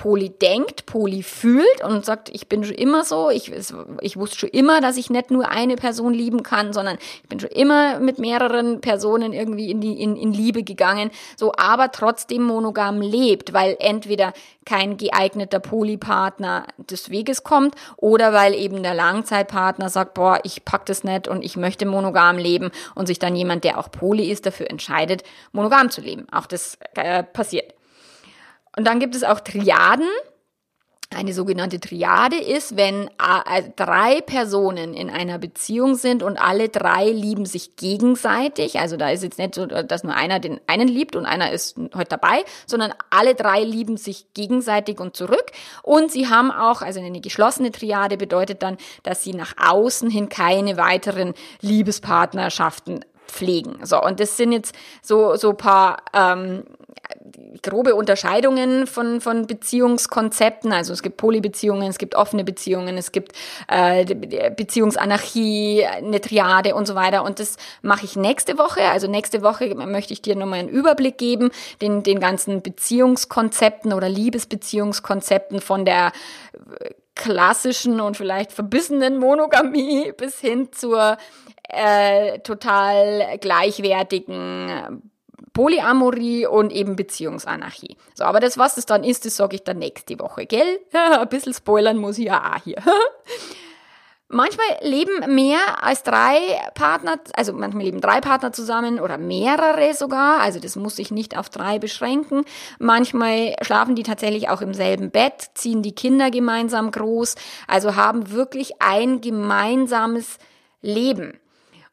Poli 0.00 0.30
denkt, 0.30 0.86
Poli 0.86 1.22
fühlt 1.22 1.84
und 1.84 2.06
sagt, 2.06 2.30
ich 2.30 2.48
bin 2.48 2.64
schon 2.64 2.74
immer 2.74 3.04
so, 3.04 3.28
ich, 3.28 3.52
ich 4.00 4.16
wusste 4.16 4.38
schon 4.38 4.48
immer, 4.48 4.80
dass 4.80 4.96
ich 4.96 5.10
nicht 5.10 5.30
nur 5.30 5.50
eine 5.50 5.76
Person 5.76 6.14
lieben 6.14 6.42
kann, 6.42 6.72
sondern 6.72 6.96
ich 7.22 7.28
bin 7.28 7.38
schon 7.38 7.50
immer 7.50 8.00
mit 8.00 8.18
mehreren 8.18 8.80
Personen 8.80 9.34
irgendwie 9.34 9.70
in 9.70 9.82
die 9.82 10.00
in, 10.00 10.16
in 10.16 10.32
Liebe 10.32 10.62
gegangen, 10.62 11.10
so 11.36 11.52
aber 11.54 11.92
trotzdem 11.92 12.44
monogam 12.44 13.02
lebt, 13.02 13.52
weil 13.52 13.76
entweder 13.78 14.32
kein 14.64 14.96
geeigneter 14.96 15.60
Polypartner 15.60 16.64
des 16.78 17.10
Weges 17.10 17.44
kommt 17.44 17.74
oder 17.98 18.32
weil 18.32 18.54
eben 18.54 18.82
der 18.82 18.94
Langzeitpartner 18.94 19.90
sagt, 19.90 20.14
boah, 20.14 20.40
ich 20.44 20.64
pack 20.64 20.86
das 20.86 21.04
nicht 21.04 21.28
und 21.28 21.44
ich 21.44 21.58
möchte 21.58 21.84
monogam 21.84 22.38
leben 22.38 22.70
und 22.94 23.04
sich 23.04 23.18
dann 23.18 23.36
jemand, 23.36 23.64
der 23.64 23.76
auch 23.76 23.90
Poly 23.90 24.30
ist, 24.30 24.46
dafür 24.46 24.70
entscheidet, 24.70 25.24
monogam 25.52 25.90
zu 25.90 26.00
leben. 26.00 26.26
Auch 26.32 26.46
das 26.46 26.78
äh, 26.94 27.22
passiert. 27.22 27.74
Und 28.76 28.86
dann 28.86 29.00
gibt 29.00 29.14
es 29.14 29.24
auch 29.24 29.40
Triaden. 29.40 30.08
Eine 31.12 31.34
sogenannte 31.34 31.80
Triade 31.80 32.36
ist, 32.36 32.76
wenn 32.76 33.08
äh, 33.08 33.62
drei 33.74 34.20
Personen 34.20 34.94
in 34.94 35.10
einer 35.10 35.38
Beziehung 35.38 35.96
sind 35.96 36.22
und 36.22 36.36
alle 36.36 36.68
drei 36.68 37.10
lieben 37.10 37.46
sich 37.46 37.74
gegenseitig. 37.74 38.78
Also 38.78 38.96
da 38.96 39.10
ist 39.10 39.24
jetzt 39.24 39.36
nicht 39.36 39.56
so, 39.56 39.66
dass 39.66 40.04
nur 40.04 40.14
einer 40.14 40.38
den 40.38 40.60
einen 40.68 40.86
liebt 40.86 41.16
und 41.16 41.26
einer 41.26 41.50
ist 41.50 41.76
heute 41.96 42.10
dabei, 42.10 42.44
sondern 42.64 42.94
alle 43.10 43.34
drei 43.34 43.64
lieben 43.64 43.96
sich 43.96 44.32
gegenseitig 44.34 45.00
und 45.00 45.16
zurück. 45.16 45.50
Und 45.82 46.12
sie 46.12 46.28
haben 46.28 46.52
auch, 46.52 46.80
also 46.80 47.00
eine 47.00 47.20
geschlossene 47.20 47.72
Triade 47.72 48.16
bedeutet 48.16 48.62
dann, 48.62 48.76
dass 49.02 49.24
sie 49.24 49.34
nach 49.34 49.54
außen 49.58 50.10
hin 50.10 50.28
keine 50.28 50.76
weiteren 50.76 51.34
Liebespartnerschaften 51.60 53.04
pflegen. 53.26 53.84
So, 53.84 54.00
und 54.00 54.20
das 54.20 54.36
sind 54.36 54.52
jetzt 54.52 54.76
so, 55.02 55.34
so 55.34 55.54
paar 55.54 56.04
ähm, 56.12 56.62
grobe 57.62 57.94
Unterscheidungen 57.94 58.86
von, 58.86 59.20
von 59.20 59.46
Beziehungskonzepten. 59.46 60.72
Also 60.72 60.92
es 60.92 61.02
gibt 61.02 61.16
Polybeziehungen, 61.16 61.88
es 61.88 61.98
gibt 61.98 62.14
offene 62.14 62.44
Beziehungen, 62.44 62.96
es 62.96 63.12
gibt 63.12 63.32
äh, 63.68 64.04
Beziehungsanarchie, 64.04 65.84
eine 65.86 66.20
Triade 66.20 66.74
und 66.74 66.86
so 66.86 66.94
weiter. 66.94 67.24
Und 67.24 67.40
das 67.40 67.56
mache 67.82 68.04
ich 68.04 68.16
nächste 68.16 68.58
Woche. 68.58 68.82
Also 68.82 69.06
nächste 69.06 69.42
Woche 69.42 69.74
möchte 69.74 70.12
ich 70.12 70.22
dir 70.22 70.36
nochmal 70.36 70.60
einen 70.60 70.68
Überblick 70.68 71.18
geben, 71.18 71.50
den, 71.80 72.02
den 72.02 72.20
ganzen 72.20 72.62
Beziehungskonzepten 72.62 73.92
oder 73.92 74.08
Liebesbeziehungskonzepten 74.08 75.60
von 75.60 75.84
der 75.84 76.12
klassischen 77.14 78.00
und 78.00 78.16
vielleicht 78.16 78.52
verbissenen 78.52 79.18
Monogamie 79.18 80.12
bis 80.16 80.40
hin 80.40 80.72
zur 80.72 81.18
äh, 81.68 82.38
total 82.40 83.38
gleichwertigen 83.40 85.09
Polyamorie 85.60 86.46
und 86.46 86.72
eben 86.72 86.96
Beziehungsanarchie. 86.96 87.98
So, 88.14 88.24
aber 88.24 88.40
das, 88.40 88.56
was 88.56 88.78
es 88.78 88.86
dann 88.86 89.04
ist, 89.04 89.26
das 89.26 89.36
sage 89.36 89.56
ich 89.56 89.62
dann 89.62 89.76
nächste 89.78 90.18
Woche, 90.18 90.46
gell? 90.46 90.80
Ein 90.92 91.28
bisschen 91.28 91.52
spoilern 91.52 91.98
muss 91.98 92.16
ich 92.16 92.28
ja 92.28 92.54
auch 92.54 92.64
hier. 92.64 92.78
Manchmal 94.28 94.66
leben 94.80 95.34
mehr 95.34 95.82
als 95.82 96.02
drei 96.02 96.38
Partner, 96.74 97.18
also 97.34 97.52
manchmal 97.52 97.82
leben 97.82 98.00
drei 98.00 98.20
Partner 98.20 98.52
zusammen 98.52 99.00
oder 99.00 99.18
mehrere 99.18 99.92
sogar, 99.92 100.40
also 100.40 100.60
das 100.60 100.76
muss 100.76 100.94
sich 100.94 101.10
nicht 101.10 101.36
auf 101.36 101.50
drei 101.50 101.80
beschränken. 101.80 102.44
Manchmal 102.78 103.56
schlafen 103.60 103.96
die 103.96 104.04
tatsächlich 104.04 104.48
auch 104.48 104.62
im 104.62 104.72
selben 104.72 105.10
Bett, 105.10 105.50
ziehen 105.54 105.82
die 105.82 105.96
Kinder 105.96 106.30
gemeinsam 106.30 106.92
groß, 106.92 107.34
also 107.66 107.96
haben 107.96 108.30
wirklich 108.30 108.80
ein 108.80 109.20
gemeinsames 109.20 110.38
Leben. 110.80 111.39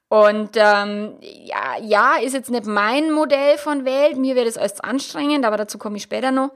Und 0.09 0.51
ähm, 0.55 1.15
ja, 1.21 1.77
ja, 1.81 2.15
ist 2.15 2.33
jetzt 2.33 2.49
nicht 2.49 2.65
mein 2.65 3.11
Modell 3.11 3.57
von 3.57 3.83
Welt, 3.83 4.17
mir 4.17 4.35
wäre 4.35 4.45
das 4.45 4.57
alles 4.57 4.79
anstrengend, 4.79 5.45
aber 5.45 5.57
dazu 5.57 5.77
komme 5.77 5.97
ich 5.97 6.03
später 6.03 6.31
noch. 6.31 6.51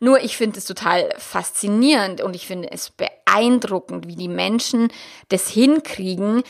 Nur 0.00 0.20
ich 0.20 0.36
finde 0.36 0.58
es 0.58 0.64
total 0.64 1.10
faszinierend 1.18 2.20
und 2.20 2.36
ich 2.36 2.46
finde 2.46 2.70
es 2.70 2.90
beeindruckend, 2.90 4.06
wie 4.06 4.14
die 4.14 4.28
Menschen 4.28 4.92
das 5.28 5.48
hinkriegen, 5.48 6.44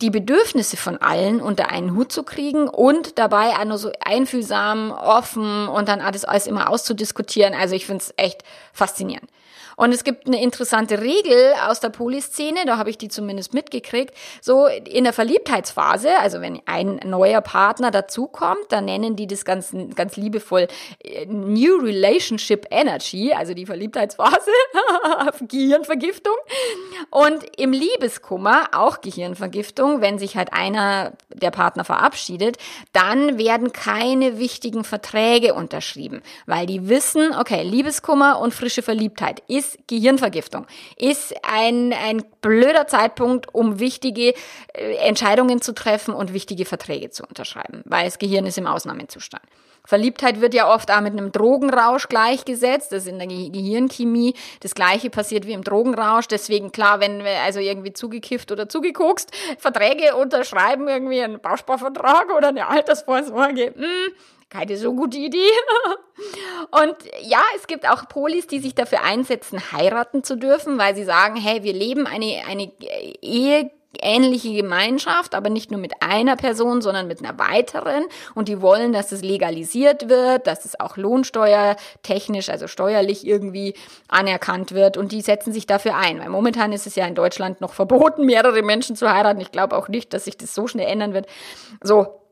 die 0.00 0.10
Bedürfnisse 0.10 0.76
von 0.76 0.96
allen 0.98 1.40
unter 1.40 1.70
einen 1.70 1.94
Hut 1.94 2.10
zu 2.10 2.24
kriegen 2.24 2.68
und 2.68 3.18
dabei 3.18 3.50
auch 3.50 3.64
nur 3.64 3.78
so 3.78 3.92
einfühlsam, 4.04 4.90
offen 4.90 5.68
und 5.68 5.88
dann 5.88 6.00
alles, 6.00 6.24
alles 6.24 6.46
immer 6.46 6.70
auszudiskutieren. 6.70 7.54
Also 7.54 7.74
ich 7.74 7.86
finde 7.86 8.02
es 8.02 8.14
echt 8.16 8.42
faszinierend. 8.72 9.28
Und 9.76 9.92
es 9.92 10.04
gibt 10.04 10.26
eine 10.26 10.40
interessante 10.42 11.00
Regel 11.00 11.54
aus 11.66 11.80
der 11.80 11.90
Polyszene, 11.90 12.64
da 12.66 12.78
habe 12.78 12.90
ich 12.90 12.98
die 12.98 13.08
zumindest 13.08 13.54
mitgekriegt, 13.54 14.14
so 14.40 14.66
in 14.66 15.04
der 15.04 15.12
Verliebtheitsphase, 15.12 16.18
also 16.18 16.40
wenn 16.40 16.60
ein 16.66 17.00
neuer 17.04 17.40
Partner 17.40 17.90
dazukommt, 17.90 18.66
dann 18.70 18.84
nennen 18.84 19.16
die 19.16 19.26
das 19.26 19.44
ganz, 19.44 19.74
ganz 19.94 20.16
liebevoll 20.16 20.68
äh, 21.02 21.26
New 21.26 21.78
Relationship 21.78 22.66
Energy, 22.70 23.32
also 23.32 23.54
die 23.54 23.66
Verliebtheitsphase, 23.66 24.50
Gehirnvergiftung. 25.48 26.34
Und 27.10 27.44
im 27.58 27.72
Liebeskummer 27.72 28.68
auch 28.72 29.00
Gehirnvergiftung, 29.00 30.00
wenn 30.00 30.18
sich 30.18 30.36
halt 30.36 30.52
einer 30.52 31.12
der 31.32 31.50
Partner 31.50 31.84
verabschiedet, 31.84 32.58
dann 32.92 33.38
werden 33.38 33.72
keine 33.72 34.38
wichtigen 34.38 34.84
Verträge 34.84 35.54
unterschrieben, 35.54 36.22
weil 36.46 36.66
die 36.66 36.88
wissen, 36.88 37.34
okay, 37.38 37.62
Liebeskummer 37.62 38.38
und 38.40 38.54
frische 38.54 38.82
Verliebtheit 38.82 39.42
ist 39.48 39.63
ist 39.64 39.88
Gehirnvergiftung, 39.88 40.66
ist 40.96 41.34
ein, 41.42 41.92
ein 41.92 42.24
blöder 42.40 42.86
Zeitpunkt, 42.86 43.54
um 43.54 43.78
wichtige 43.78 44.34
äh, 44.72 44.96
Entscheidungen 44.96 45.60
zu 45.60 45.74
treffen 45.74 46.14
und 46.14 46.32
wichtige 46.32 46.64
Verträge 46.64 47.10
zu 47.10 47.24
unterschreiben, 47.24 47.82
weil 47.84 48.04
das 48.04 48.18
Gehirn 48.18 48.46
ist 48.46 48.58
im 48.58 48.66
Ausnahmezustand. 48.66 49.42
Verliebtheit 49.86 50.40
wird 50.40 50.54
ja 50.54 50.72
oft 50.72 50.90
auch 50.90 51.02
mit 51.02 51.12
einem 51.12 51.30
Drogenrausch 51.30 52.08
gleichgesetzt. 52.08 52.90
Das 52.90 53.02
ist 53.02 53.08
in 53.08 53.18
der 53.18 53.26
Gehirnchemie 53.26 54.34
das 54.60 54.74
Gleiche 54.74 55.10
passiert 55.10 55.46
wie 55.46 55.52
im 55.52 55.62
Drogenrausch. 55.62 56.26
Deswegen 56.26 56.72
klar, 56.72 57.00
wenn 57.00 57.22
wir 57.22 57.40
also 57.40 57.60
irgendwie 57.60 57.92
zugekifft 57.92 58.50
oder 58.50 58.66
zugekokst 58.66 59.30
Verträge 59.58 60.16
unterschreiben, 60.16 60.88
irgendwie 60.88 61.20
einen 61.20 61.38
Bausparvertrag 61.38 62.34
oder 62.34 62.48
eine 62.48 62.66
Altersvorsorge, 62.66 63.74
mh, 63.76 63.84
hm, 63.84 64.12
keine 64.54 64.76
so 64.76 64.94
gute 64.94 65.18
Idee. 65.18 65.38
Und 66.70 66.96
ja, 67.22 67.42
es 67.56 67.66
gibt 67.66 67.88
auch 67.88 68.08
Polis, 68.08 68.46
die 68.46 68.60
sich 68.60 68.74
dafür 68.74 69.02
einsetzen, 69.02 69.72
heiraten 69.72 70.22
zu 70.22 70.36
dürfen, 70.36 70.78
weil 70.78 70.94
sie 70.94 71.04
sagen, 71.04 71.36
hey, 71.36 71.64
wir 71.64 71.72
leben 71.72 72.06
eine, 72.06 72.42
eine 72.48 72.70
Ehe 73.20 73.70
ähnliche 74.00 74.52
Gemeinschaft, 74.52 75.36
aber 75.36 75.50
nicht 75.50 75.70
nur 75.70 75.80
mit 75.80 75.92
einer 76.00 76.34
Person, 76.34 76.82
sondern 76.82 77.06
mit 77.06 77.24
einer 77.24 77.38
weiteren. 77.38 78.04
Und 78.34 78.48
die 78.48 78.60
wollen, 78.60 78.92
dass 78.92 79.12
es 79.12 79.22
legalisiert 79.22 80.08
wird, 80.08 80.48
dass 80.48 80.64
es 80.64 80.78
auch 80.80 80.96
lohnsteuertechnisch, 80.96 82.48
also 82.48 82.66
steuerlich 82.66 83.24
irgendwie 83.24 83.74
anerkannt 84.08 84.72
wird. 84.72 84.96
Und 84.96 85.12
die 85.12 85.20
setzen 85.20 85.52
sich 85.52 85.66
dafür 85.66 85.96
ein. 85.96 86.18
Weil 86.18 86.28
momentan 86.28 86.72
ist 86.72 86.88
es 86.88 86.96
ja 86.96 87.06
in 87.06 87.14
Deutschland 87.14 87.60
noch 87.60 87.72
verboten, 87.72 88.26
mehrere 88.26 88.62
Menschen 88.62 88.96
zu 88.96 89.12
heiraten. 89.12 89.40
Ich 89.40 89.52
glaube 89.52 89.76
auch 89.76 89.88
nicht, 89.88 90.12
dass 90.12 90.24
sich 90.24 90.36
das 90.36 90.54
so 90.54 90.66
schnell 90.66 90.88
ändern 90.88 91.14
wird. 91.14 91.26
So, 91.82 92.23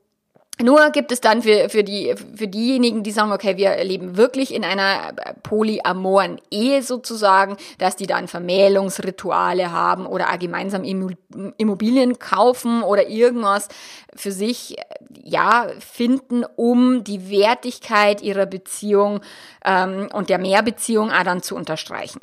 nur 0.60 0.90
gibt 0.90 1.12
es 1.12 1.20
dann 1.20 1.42
für, 1.42 1.68
für, 1.70 1.82
die, 1.82 2.14
für 2.36 2.46
diejenigen, 2.46 3.02
die 3.02 3.10
sagen, 3.10 3.32
okay, 3.32 3.56
wir 3.56 3.82
leben 3.82 4.16
wirklich 4.16 4.52
in 4.54 4.64
einer 4.64 5.12
polyamoren 5.42 6.40
Ehe 6.50 6.82
sozusagen, 6.82 7.56
dass 7.78 7.96
die 7.96 8.06
dann 8.06 8.28
Vermählungsrituale 8.28 9.72
haben 9.72 10.06
oder 10.06 10.26
gemeinsam 10.38 10.84
Immobilien 10.84 12.18
kaufen 12.18 12.82
oder 12.82 13.08
irgendwas 13.08 13.68
für 14.14 14.30
sich, 14.30 14.76
ja, 15.24 15.68
finden, 15.80 16.44
um 16.56 17.02
die 17.02 17.30
Wertigkeit 17.30 18.20
ihrer 18.20 18.46
Beziehung 18.46 19.20
ähm, 19.64 20.08
und 20.12 20.28
der 20.28 20.38
Mehrbeziehung 20.38 21.10
auch 21.10 21.22
dann 21.22 21.42
zu 21.42 21.56
unterstreichen. 21.56 22.20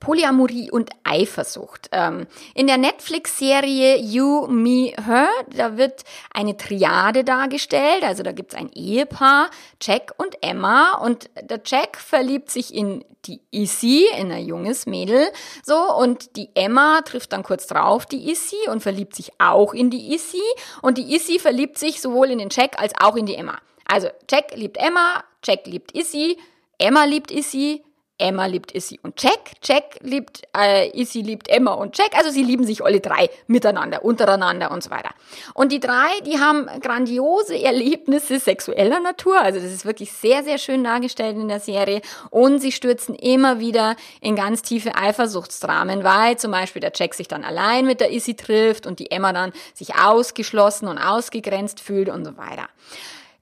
Polyamorie 0.00 0.70
und 0.70 0.90
Eifersucht. 1.02 1.88
Ähm, 1.92 2.26
in 2.54 2.66
der 2.66 2.78
Netflix-Serie 2.78 3.98
You, 3.98 4.46
Me, 4.48 4.92
Her, 5.04 5.28
da 5.54 5.76
wird 5.76 6.04
eine 6.32 6.56
Triade 6.56 7.24
dargestellt. 7.24 8.04
Also 8.04 8.22
da 8.22 8.32
gibt's 8.32 8.54
ein 8.54 8.70
Ehepaar, 8.72 9.50
Jack 9.80 10.12
und 10.18 10.36
Emma. 10.42 10.98
Und 10.98 11.30
der 11.40 11.60
Jack 11.64 11.96
verliebt 11.96 12.50
sich 12.50 12.74
in 12.74 13.04
die 13.26 13.40
Issy, 13.50 14.06
in 14.18 14.30
ein 14.30 14.46
junges 14.46 14.86
Mädel. 14.86 15.26
So, 15.62 15.76
und 15.94 16.36
die 16.36 16.50
Emma 16.54 17.00
trifft 17.02 17.32
dann 17.32 17.42
kurz 17.42 17.66
drauf 17.66 18.06
die 18.06 18.30
Issy 18.30 18.68
und 18.70 18.82
verliebt 18.82 19.14
sich 19.14 19.32
auch 19.38 19.72
in 19.72 19.90
die 19.90 20.14
Issy. 20.14 20.42
Und 20.82 20.98
die 20.98 21.14
Issy 21.14 21.38
verliebt 21.38 21.78
sich 21.78 22.00
sowohl 22.00 22.30
in 22.30 22.38
den 22.38 22.50
Jack 22.50 22.78
als 22.78 22.92
auch 23.00 23.16
in 23.16 23.26
die 23.26 23.36
Emma. 23.36 23.58
Also 23.86 24.08
Jack 24.30 24.54
liebt 24.54 24.76
Emma, 24.76 25.24
Jack 25.42 25.66
liebt 25.66 25.96
Issy, 25.96 26.38
Emma 26.78 27.04
liebt 27.04 27.30
Issy, 27.30 27.82
Emma 28.16 28.46
liebt 28.46 28.72
Issy 28.72 29.00
und 29.02 29.20
Jack, 29.20 29.52
Jack 29.64 29.98
liebt, 30.00 30.42
äh, 30.56 30.88
Issy 31.00 31.20
liebt 31.20 31.48
Emma 31.48 31.72
und 31.72 31.98
Jack, 31.98 32.16
also 32.16 32.30
sie 32.30 32.44
lieben 32.44 32.64
sich 32.64 32.84
alle 32.84 33.00
drei 33.00 33.28
miteinander, 33.48 34.04
untereinander 34.04 34.70
und 34.70 34.84
so 34.84 34.90
weiter. 34.90 35.10
Und 35.52 35.72
die 35.72 35.80
drei, 35.80 36.20
die 36.24 36.38
haben 36.38 36.66
grandiose 36.80 37.60
Erlebnisse 37.60 38.38
sexueller 38.38 39.00
Natur, 39.00 39.40
also 39.40 39.58
das 39.58 39.72
ist 39.72 39.84
wirklich 39.84 40.12
sehr, 40.12 40.44
sehr 40.44 40.58
schön 40.58 40.84
dargestellt 40.84 41.36
in 41.36 41.48
der 41.48 41.58
Serie 41.58 42.02
und 42.30 42.60
sie 42.60 42.70
stürzen 42.70 43.16
immer 43.16 43.58
wieder 43.58 43.96
in 44.20 44.36
ganz 44.36 44.62
tiefe 44.62 44.94
Eifersuchtsdramen, 44.94 46.04
weil 46.04 46.38
zum 46.38 46.52
Beispiel 46.52 46.80
der 46.80 46.92
Jack 46.94 47.14
sich 47.14 47.26
dann 47.26 47.42
allein 47.42 47.84
mit 47.84 48.00
der 48.00 48.12
Issy 48.12 48.36
trifft 48.36 48.86
und 48.86 49.00
die 49.00 49.10
Emma 49.10 49.32
dann 49.32 49.52
sich 49.74 49.96
ausgeschlossen 49.96 50.86
und 50.86 50.98
ausgegrenzt 50.98 51.80
fühlt 51.80 52.08
und 52.08 52.24
so 52.24 52.36
weiter. 52.36 52.68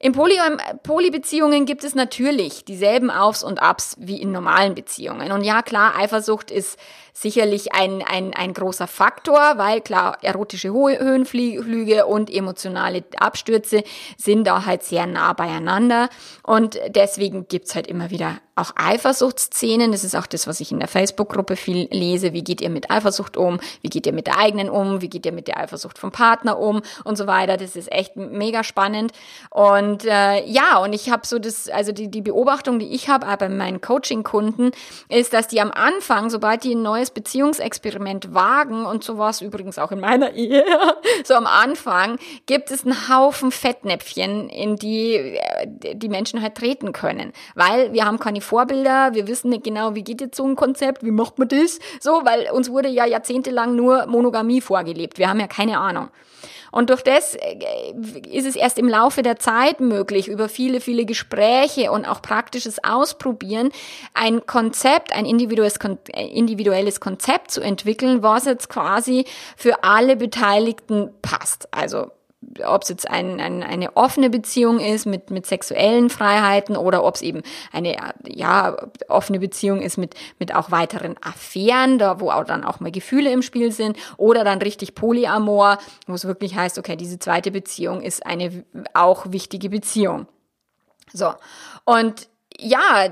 In 0.02 0.11
Poly 0.11 0.35
Polybeziehungen 0.82 1.64
gibt 1.64 1.85
es 1.85 1.94
natürlich 1.94 2.64
dieselben 2.64 3.09
Aufs 3.09 3.44
und 3.44 3.62
Abs 3.62 3.94
wie 4.00 4.21
in 4.21 4.32
normalen 4.32 4.75
Beziehungen. 4.75 5.30
Und 5.30 5.44
ja, 5.44 5.62
klar, 5.62 5.97
Eifersucht 5.97 6.50
ist 6.50 6.76
sicherlich 7.12 7.75
ein, 7.75 8.02
ein, 8.02 8.35
ein 8.35 8.54
großer 8.54 8.87
Faktor, 8.87 9.54
weil 9.57 9.81
klar, 9.81 10.19
erotische 10.23 10.73
Höhenflüge 10.73 12.07
und 12.07 12.31
emotionale 12.33 13.04
Abstürze 13.16 13.85
sind 14.16 14.47
da 14.47 14.64
halt 14.64 14.83
sehr 14.83 15.07
nah 15.07 15.33
beieinander. 15.33 16.09
Und 16.42 16.78
deswegen 16.88 17.49
gibt's 17.49 17.75
halt 17.75 17.87
immer 17.87 18.11
wieder 18.11 18.40
auch 18.54 18.73
Eifersuchtsszenen. 18.76 19.92
Das 19.92 20.04
ist 20.04 20.14
auch 20.14 20.26
das, 20.26 20.47
was 20.47 20.61
ich 20.61 20.73
in 20.73 20.78
der 20.78 20.88
Facebook-Gruppe 20.88 21.57
viel 21.57 21.88
lese. 21.90 22.35
Wie 22.35 22.45
geht 22.45 22.61
ihr 22.61 22.69
mit 22.69 22.90
Eifersucht 22.90 23.37
um? 23.37 23.61
Wie 23.81 23.88
geht 23.88 24.07
ihr 24.07 24.12
mit 24.12 24.26
der 24.26 24.38
eigenen 24.38 24.69
um? 24.69 25.00
Wie 25.00 25.09
geht 25.09 25.25
ihr 25.25 25.33
mit 25.33 25.49
der 25.49 25.59
Eifersucht 25.59 25.99
vom 25.99 26.12
Partner 26.12 26.59
um? 26.59 26.83
Und 27.04 27.16
so 27.16 27.26
weiter. 27.26 27.57
Das 27.57 27.76
ist 27.76 27.90
echt 27.90 28.16
mega 28.16 28.62
spannend. 28.62 29.12
Und 29.50 30.04
äh, 30.04 30.45
ja, 30.45 30.78
und 30.78 30.92
ich 30.92 31.11
habe 31.11 31.26
so 31.26 31.38
das, 31.38 31.69
also 31.69 31.92
die, 31.92 32.11
die 32.11 32.21
Beobachtung, 32.21 32.78
die 32.78 32.95
ich 32.95 33.09
habe, 33.09 33.26
bei 33.38 33.49
meinen 33.49 33.81
Coaching-Kunden, 33.81 34.73
ist, 35.09 35.33
dass 35.33 35.49
die 35.49 35.61
am 35.61 35.71
Anfang, 35.71 36.28
sobald 36.28 36.64
die 36.64 36.75
ein 36.75 36.83
neues 36.83 37.01
Beziehungsexperiment 37.11 38.35
wagen, 38.35 38.87
und 38.87 39.04
so 39.04 39.18
war 39.18 39.30
es 39.30 39.40
übrigens 39.40 39.78
auch 39.78 39.92
in 39.92 40.00
meiner 40.00 40.32
Ehe, 40.35 40.64
so 41.25 41.35
am 41.35 41.47
Anfang, 41.47 42.18
gibt 42.47 42.71
es 42.71 42.85
einen 42.85 43.09
Haufen 43.09 43.50
Fettnäpfchen, 43.50 44.49
in 44.49 44.76
die 44.76 45.14
äh, 45.14 45.94
die 45.94 46.09
Menschen 46.09 46.42
halt 46.42 46.54
treten 46.54 46.92
können. 46.92 47.32
Weil 47.54 47.92
wir 47.92 48.04
haben 48.04 48.18
keine 48.18 48.40
Vorbilder, 48.40 49.14
wir 49.14 49.26
wissen 49.26 49.50
nicht 49.50 49.64
genau, 49.64 49.94
wie 49.94 50.04
geht 50.04 50.21
jetzt 50.21 50.37
so 50.37 50.47
ein 50.47 50.56
Konzept, 50.56 51.04
wie 51.04 51.11
macht 51.11 51.38
man 51.38 51.49
das? 51.49 51.78
So, 52.00 52.23
weil 52.25 52.50
uns 52.50 52.71
wurde 52.71 52.88
ja 52.88 53.06
jahrzehntelang 53.06 53.75
nur 53.75 54.06
Monogamie 54.06 54.61
vorgelebt. 54.61 55.18
Wir 55.18 55.28
haben 55.28 55.40
ja 55.40 55.47
keine 55.47 55.78
Ahnung. 55.78 56.09
Und 56.73 56.91
durch 56.91 57.02
das 57.02 57.35
äh, 57.35 57.95
ist 58.31 58.47
es 58.47 58.57
erst 58.57 58.79
im 58.79 58.88
Laufe 58.88 59.23
der 59.23 59.38
Zeit 59.38 59.79
möglich, 59.79 60.26
über 60.26 60.49
viele, 60.49 60.81
viele 60.81 61.05
Gespräche 61.05 61.93
und 61.93 62.07
auch 62.07 62.23
praktisches 62.23 62.83
Ausprobieren, 62.83 63.71
ein 64.14 64.47
Konzept, 64.47 65.14
ein 65.14 65.26
individuelles, 65.26 65.76
äh, 66.09 66.26
individuelles 66.26 66.99
Konzept 66.99 67.52
zu 67.52 67.61
entwickeln, 67.61 68.23
was 68.23 68.47
jetzt 68.47 68.69
quasi 68.69 69.26
für 69.57 69.85
alle 69.85 70.17
Beteiligten 70.17 71.11
passt. 71.21 71.69
Also 71.73 72.11
ob 72.64 72.82
es 72.82 72.88
jetzt 72.88 73.08
ein, 73.08 73.40
ein, 73.40 73.62
eine 73.62 73.96
offene 73.96 74.30
Beziehung 74.30 74.80
ist 74.80 75.06
mit, 75.06 75.30
mit 75.30 75.46
sexuellen 75.46 76.11
Freiheiten 76.11 76.76
oder 76.76 77.05
ob 77.05 77.14
es 77.14 77.22
eben 77.22 77.42
eine 77.72 77.96
ja, 78.26 78.76
offene 79.09 79.38
Beziehung 79.38 79.81
ist 79.81 79.96
mit, 79.96 80.14
mit 80.38 80.55
auch 80.55 80.70
weiteren 80.70 81.16
Affären, 81.22 81.98
da 81.98 82.20
wo 82.20 82.31
auch 82.31 82.44
dann 82.44 82.64
auch 82.64 82.81
mal 82.81 82.90
Gefühle 82.90 83.31
im 83.31 83.42
Spiel 83.42 83.72
sind 83.72 83.96
oder 84.16 84.44
dann 84.44 84.61
richtig 84.61 84.94
Polyamor, 84.94 85.78
wo 86.07 86.14
es 86.14 86.24
wirklich 86.24 86.55
heißt, 86.55 86.78
okay, 86.78 86.96
diese 86.96 87.18
zweite 87.18 87.50
Beziehung 87.50 88.02
ist 88.02 88.26
eine 88.26 88.64
auch 88.92 89.31
wichtige 89.31 89.70
Beziehung. 89.70 90.26
So. 91.12 91.33
Und 91.85 92.28
ja, 92.59 93.09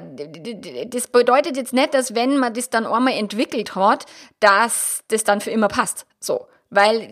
das 0.86 1.06
bedeutet 1.08 1.56
jetzt 1.56 1.72
nicht, 1.72 1.94
dass 1.94 2.14
wenn 2.14 2.38
man 2.38 2.54
das 2.54 2.70
dann 2.70 2.86
einmal 2.86 3.14
entwickelt 3.14 3.74
hat, 3.74 4.06
dass 4.40 5.02
das 5.08 5.24
dann 5.24 5.40
für 5.40 5.50
immer 5.50 5.68
passt. 5.68 6.06
So. 6.20 6.46
Weil, 6.72 7.08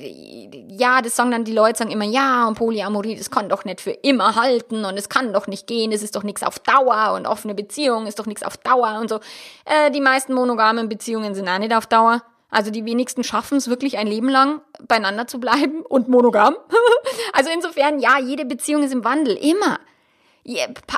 ja, 0.68 1.02
das 1.02 1.16
sagen 1.16 1.32
dann 1.32 1.44
die 1.44 1.52
Leute, 1.52 1.78
sagen 1.78 1.90
immer, 1.90 2.04
ja, 2.04 2.46
und 2.46 2.54
Polyamorie, 2.54 3.16
das 3.16 3.28
kann 3.28 3.48
doch 3.48 3.64
nicht 3.64 3.80
für 3.80 3.90
immer 3.90 4.36
halten 4.36 4.84
und 4.84 4.96
es 4.96 5.08
kann 5.08 5.32
doch 5.32 5.48
nicht 5.48 5.66
gehen, 5.66 5.90
es 5.90 6.04
ist 6.04 6.14
doch 6.14 6.22
nichts 6.22 6.44
auf 6.44 6.60
Dauer 6.60 7.14
und 7.16 7.26
offene 7.26 7.56
Beziehung 7.56 8.06
ist 8.06 8.20
doch 8.20 8.26
nichts 8.26 8.44
auf 8.44 8.56
Dauer 8.56 8.98
und 9.00 9.08
so. 9.08 9.16
Äh, 9.64 9.90
die 9.90 10.00
meisten 10.00 10.32
monogamen 10.32 10.88
Beziehungen 10.88 11.34
sind 11.34 11.48
auch 11.48 11.58
nicht 11.58 11.74
auf 11.74 11.88
Dauer. 11.88 12.22
Also 12.50 12.70
die 12.70 12.84
wenigsten 12.84 13.24
schaffen 13.24 13.58
es 13.58 13.68
wirklich 13.68 13.98
ein 13.98 14.06
Leben 14.06 14.28
lang 14.28 14.60
beieinander 14.86 15.26
zu 15.26 15.40
bleiben 15.40 15.82
und 15.82 16.08
monogam. 16.08 16.54
also 17.32 17.50
insofern, 17.52 17.98
ja, 17.98 18.18
jede 18.20 18.44
Beziehung 18.44 18.84
ist 18.84 18.92
im 18.92 19.04
Wandel, 19.04 19.36
immer. 19.36 19.80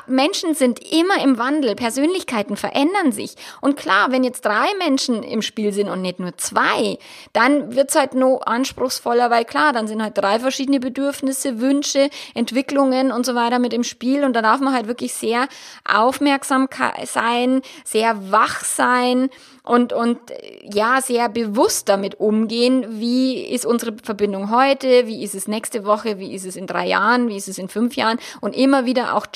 Menschen 0.07 0.53
sind 0.55 0.79
immer 0.91 1.23
im 1.23 1.37
Wandel, 1.37 1.75
Persönlichkeiten 1.75 2.57
verändern 2.57 3.11
sich. 3.11 3.35
Und 3.59 3.77
klar, 3.77 4.11
wenn 4.11 4.23
jetzt 4.23 4.45
drei 4.45 4.67
Menschen 4.77 5.23
im 5.23 5.41
Spiel 5.41 5.73
sind 5.73 5.89
und 5.89 6.01
nicht 6.01 6.19
nur 6.19 6.37
zwei, 6.37 6.97
dann 7.33 7.75
wird's 7.75 7.95
halt 7.95 8.13
nur 8.13 8.47
anspruchsvoller, 8.47 9.29
weil 9.29 9.45
klar, 9.45 9.73
dann 9.73 9.87
sind 9.87 10.01
halt 10.01 10.17
drei 10.17 10.39
verschiedene 10.39 10.79
Bedürfnisse, 10.79 11.59
Wünsche, 11.59 12.09
Entwicklungen 12.33 13.11
und 13.11 13.25
so 13.25 13.35
weiter 13.35 13.59
mit 13.59 13.73
im 13.73 13.83
Spiel. 13.83 14.23
Und 14.23 14.33
da 14.33 14.41
darf 14.41 14.59
man 14.61 14.73
halt 14.73 14.87
wirklich 14.87 15.13
sehr 15.13 15.47
aufmerksam 15.85 16.67
sein, 17.05 17.61
sehr 17.83 18.31
wach 18.31 18.63
sein 18.63 19.29
und, 19.63 19.93
und 19.93 20.17
ja, 20.63 21.01
sehr 21.01 21.29
bewusst 21.29 21.87
damit 21.87 22.19
umgehen, 22.19 22.85
wie 22.99 23.43
ist 23.43 23.65
unsere 23.65 23.93
Verbindung 24.03 24.49
heute, 24.49 25.05
wie 25.05 25.23
ist 25.23 25.35
es 25.35 25.47
nächste 25.47 25.85
Woche, 25.85 26.17
wie 26.17 26.33
ist 26.33 26.45
es 26.45 26.55
in 26.55 26.65
drei 26.65 26.87
Jahren, 26.87 27.29
wie 27.29 27.37
ist 27.37 27.47
es 27.47 27.59
in 27.59 27.69
fünf 27.69 27.95
Jahren? 27.95 28.17
Und 28.41 28.55
immer 28.55 28.85
wieder 28.85 29.15
auch 29.15 29.27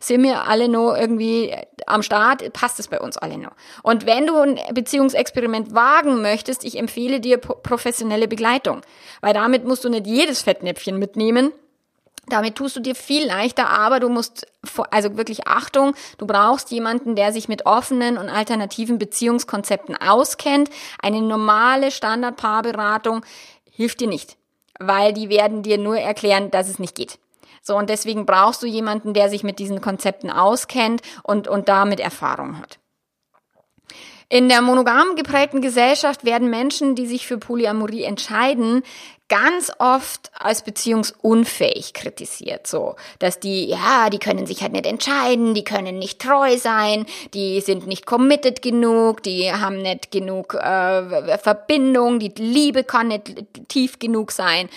sind 0.00 0.22
wir 0.22 0.46
alle 0.48 0.68
noch 0.68 0.94
irgendwie 0.94 1.54
am 1.86 2.02
Start, 2.02 2.52
passt 2.52 2.80
es 2.80 2.88
bei 2.88 3.00
uns 3.00 3.16
alle 3.16 3.38
noch. 3.38 3.52
Und 3.82 4.06
wenn 4.06 4.26
du 4.26 4.36
ein 4.38 4.58
Beziehungsexperiment 4.72 5.74
wagen 5.74 6.22
möchtest, 6.22 6.64
ich 6.64 6.78
empfehle 6.78 7.20
dir 7.20 7.38
professionelle 7.38 8.28
Begleitung, 8.28 8.80
weil 9.20 9.34
damit 9.34 9.64
musst 9.64 9.84
du 9.84 9.88
nicht 9.88 10.06
jedes 10.06 10.42
Fettnäpfchen 10.42 10.98
mitnehmen, 10.98 11.52
damit 12.28 12.54
tust 12.54 12.76
du 12.76 12.80
dir 12.80 12.94
viel 12.94 13.26
leichter, 13.26 13.68
aber 13.68 14.00
du 14.00 14.08
musst, 14.08 14.46
also 14.90 15.16
wirklich 15.16 15.46
Achtung, 15.46 15.94
du 16.18 16.26
brauchst 16.26 16.70
jemanden, 16.70 17.16
der 17.16 17.32
sich 17.32 17.48
mit 17.48 17.66
offenen 17.66 18.16
und 18.16 18.28
alternativen 18.28 18.98
Beziehungskonzepten 18.98 19.96
auskennt. 19.96 20.70
Eine 21.02 21.20
normale 21.20 21.90
Standardpaarberatung 21.90 23.24
hilft 23.70 24.00
dir 24.00 24.08
nicht, 24.08 24.36
weil 24.78 25.12
die 25.12 25.28
werden 25.28 25.62
dir 25.62 25.76
nur 25.76 25.98
erklären, 25.98 26.50
dass 26.50 26.68
es 26.68 26.78
nicht 26.78 26.94
geht. 26.94 27.18
So, 27.66 27.76
und 27.76 27.88
deswegen 27.88 28.26
brauchst 28.26 28.62
du 28.62 28.66
jemanden, 28.66 29.14
der 29.14 29.30
sich 29.30 29.42
mit 29.42 29.58
diesen 29.58 29.80
Konzepten 29.80 30.30
auskennt 30.30 31.00
und, 31.22 31.48
und 31.48 31.68
damit 31.70 31.98
Erfahrung 31.98 32.58
hat. 32.58 32.78
In 34.28 34.48
der 34.48 34.62
monogam 34.62 35.16
geprägten 35.16 35.60
Gesellschaft 35.60 36.24
werden 36.24 36.50
Menschen, 36.50 36.94
die 36.94 37.06
sich 37.06 37.26
für 37.26 37.38
Polyamorie 37.38 38.04
entscheiden, 38.04 38.82
ganz 39.28 39.72
oft 39.78 40.30
als 40.38 40.62
beziehungsunfähig 40.62 41.94
kritisiert, 41.94 42.66
so, 42.66 42.96
dass 43.18 43.40
die, 43.40 43.66
ja, 43.66 44.10
die 44.10 44.18
können 44.18 44.46
sich 44.46 44.62
halt 44.62 44.72
nicht 44.72 44.86
entscheiden, 44.86 45.54
die 45.54 45.64
können 45.64 45.98
nicht 45.98 46.20
treu 46.20 46.58
sein, 46.58 47.06
die 47.32 47.60
sind 47.62 47.86
nicht 47.86 48.04
committed 48.04 48.60
genug, 48.60 49.22
die 49.22 49.50
haben 49.50 49.80
nicht 49.80 50.10
genug 50.10 50.54
äh, 50.54 51.38
Verbindung, 51.38 52.18
die 52.18 52.32
Liebe 52.36 52.84
kann 52.84 53.08
nicht 53.08 53.68
tief 53.68 53.98
genug 53.98 54.30
sein, 54.30 54.68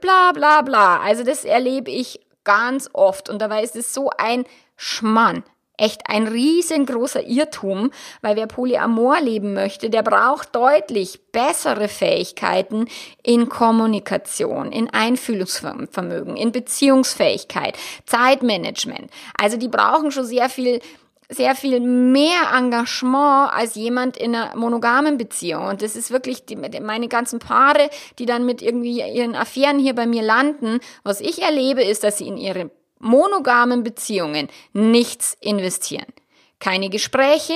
bla 0.00 0.32
bla 0.32 0.62
bla. 0.62 1.00
Also 1.00 1.24
das 1.24 1.44
erlebe 1.44 1.90
ich 1.90 2.20
ganz 2.44 2.88
oft 2.92 3.28
und 3.28 3.40
dabei 3.40 3.62
ist 3.62 3.76
es 3.76 3.94
so 3.94 4.10
ein 4.18 4.44
Schmann. 4.76 5.44
echt 5.76 6.02
ein 6.08 6.28
riesengroßer 6.28 7.26
Irrtum, 7.26 7.90
weil 8.22 8.36
wer 8.36 8.46
Polyamor 8.46 9.20
leben 9.20 9.54
möchte, 9.54 9.90
der 9.90 10.02
braucht 10.02 10.54
deutlich 10.54 11.20
bessere 11.32 11.88
Fähigkeiten 11.88 12.86
in 13.22 13.48
Kommunikation, 13.48 14.70
in 14.70 14.90
Einfühlungsvermögen, 14.90 16.36
in 16.36 16.52
Beziehungsfähigkeit, 16.52 17.76
Zeitmanagement. 18.06 19.10
Also 19.40 19.56
die 19.56 19.68
brauchen 19.68 20.12
schon 20.12 20.26
sehr 20.26 20.48
viel 20.48 20.80
sehr 21.34 21.54
viel 21.54 21.80
mehr 21.80 22.52
Engagement 22.56 23.52
als 23.52 23.74
jemand 23.74 24.16
in 24.16 24.34
einer 24.34 24.56
monogamen 24.56 25.18
Beziehung. 25.18 25.66
Und 25.66 25.82
das 25.82 25.96
ist 25.96 26.10
wirklich 26.10 26.44
die, 26.46 26.56
meine 26.56 27.08
ganzen 27.08 27.38
Paare, 27.38 27.90
die 28.18 28.26
dann 28.26 28.46
mit 28.46 28.62
irgendwie 28.62 29.02
ihren 29.02 29.34
Affären 29.34 29.78
hier 29.78 29.94
bei 29.94 30.06
mir 30.06 30.22
landen. 30.22 30.80
Was 31.02 31.20
ich 31.20 31.42
erlebe, 31.42 31.82
ist, 31.82 32.04
dass 32.04 32.18
sie 32.18 32.28
in 32.28 32.36
ihre 32.36 32.70
monogamen 32.98 33.82
Beziehungen 33.82 34.48
nichts 34.72 35.36
investieren. 35.40 36.06
Keine 36.60 36.88
Gespräche, 36.88 37.52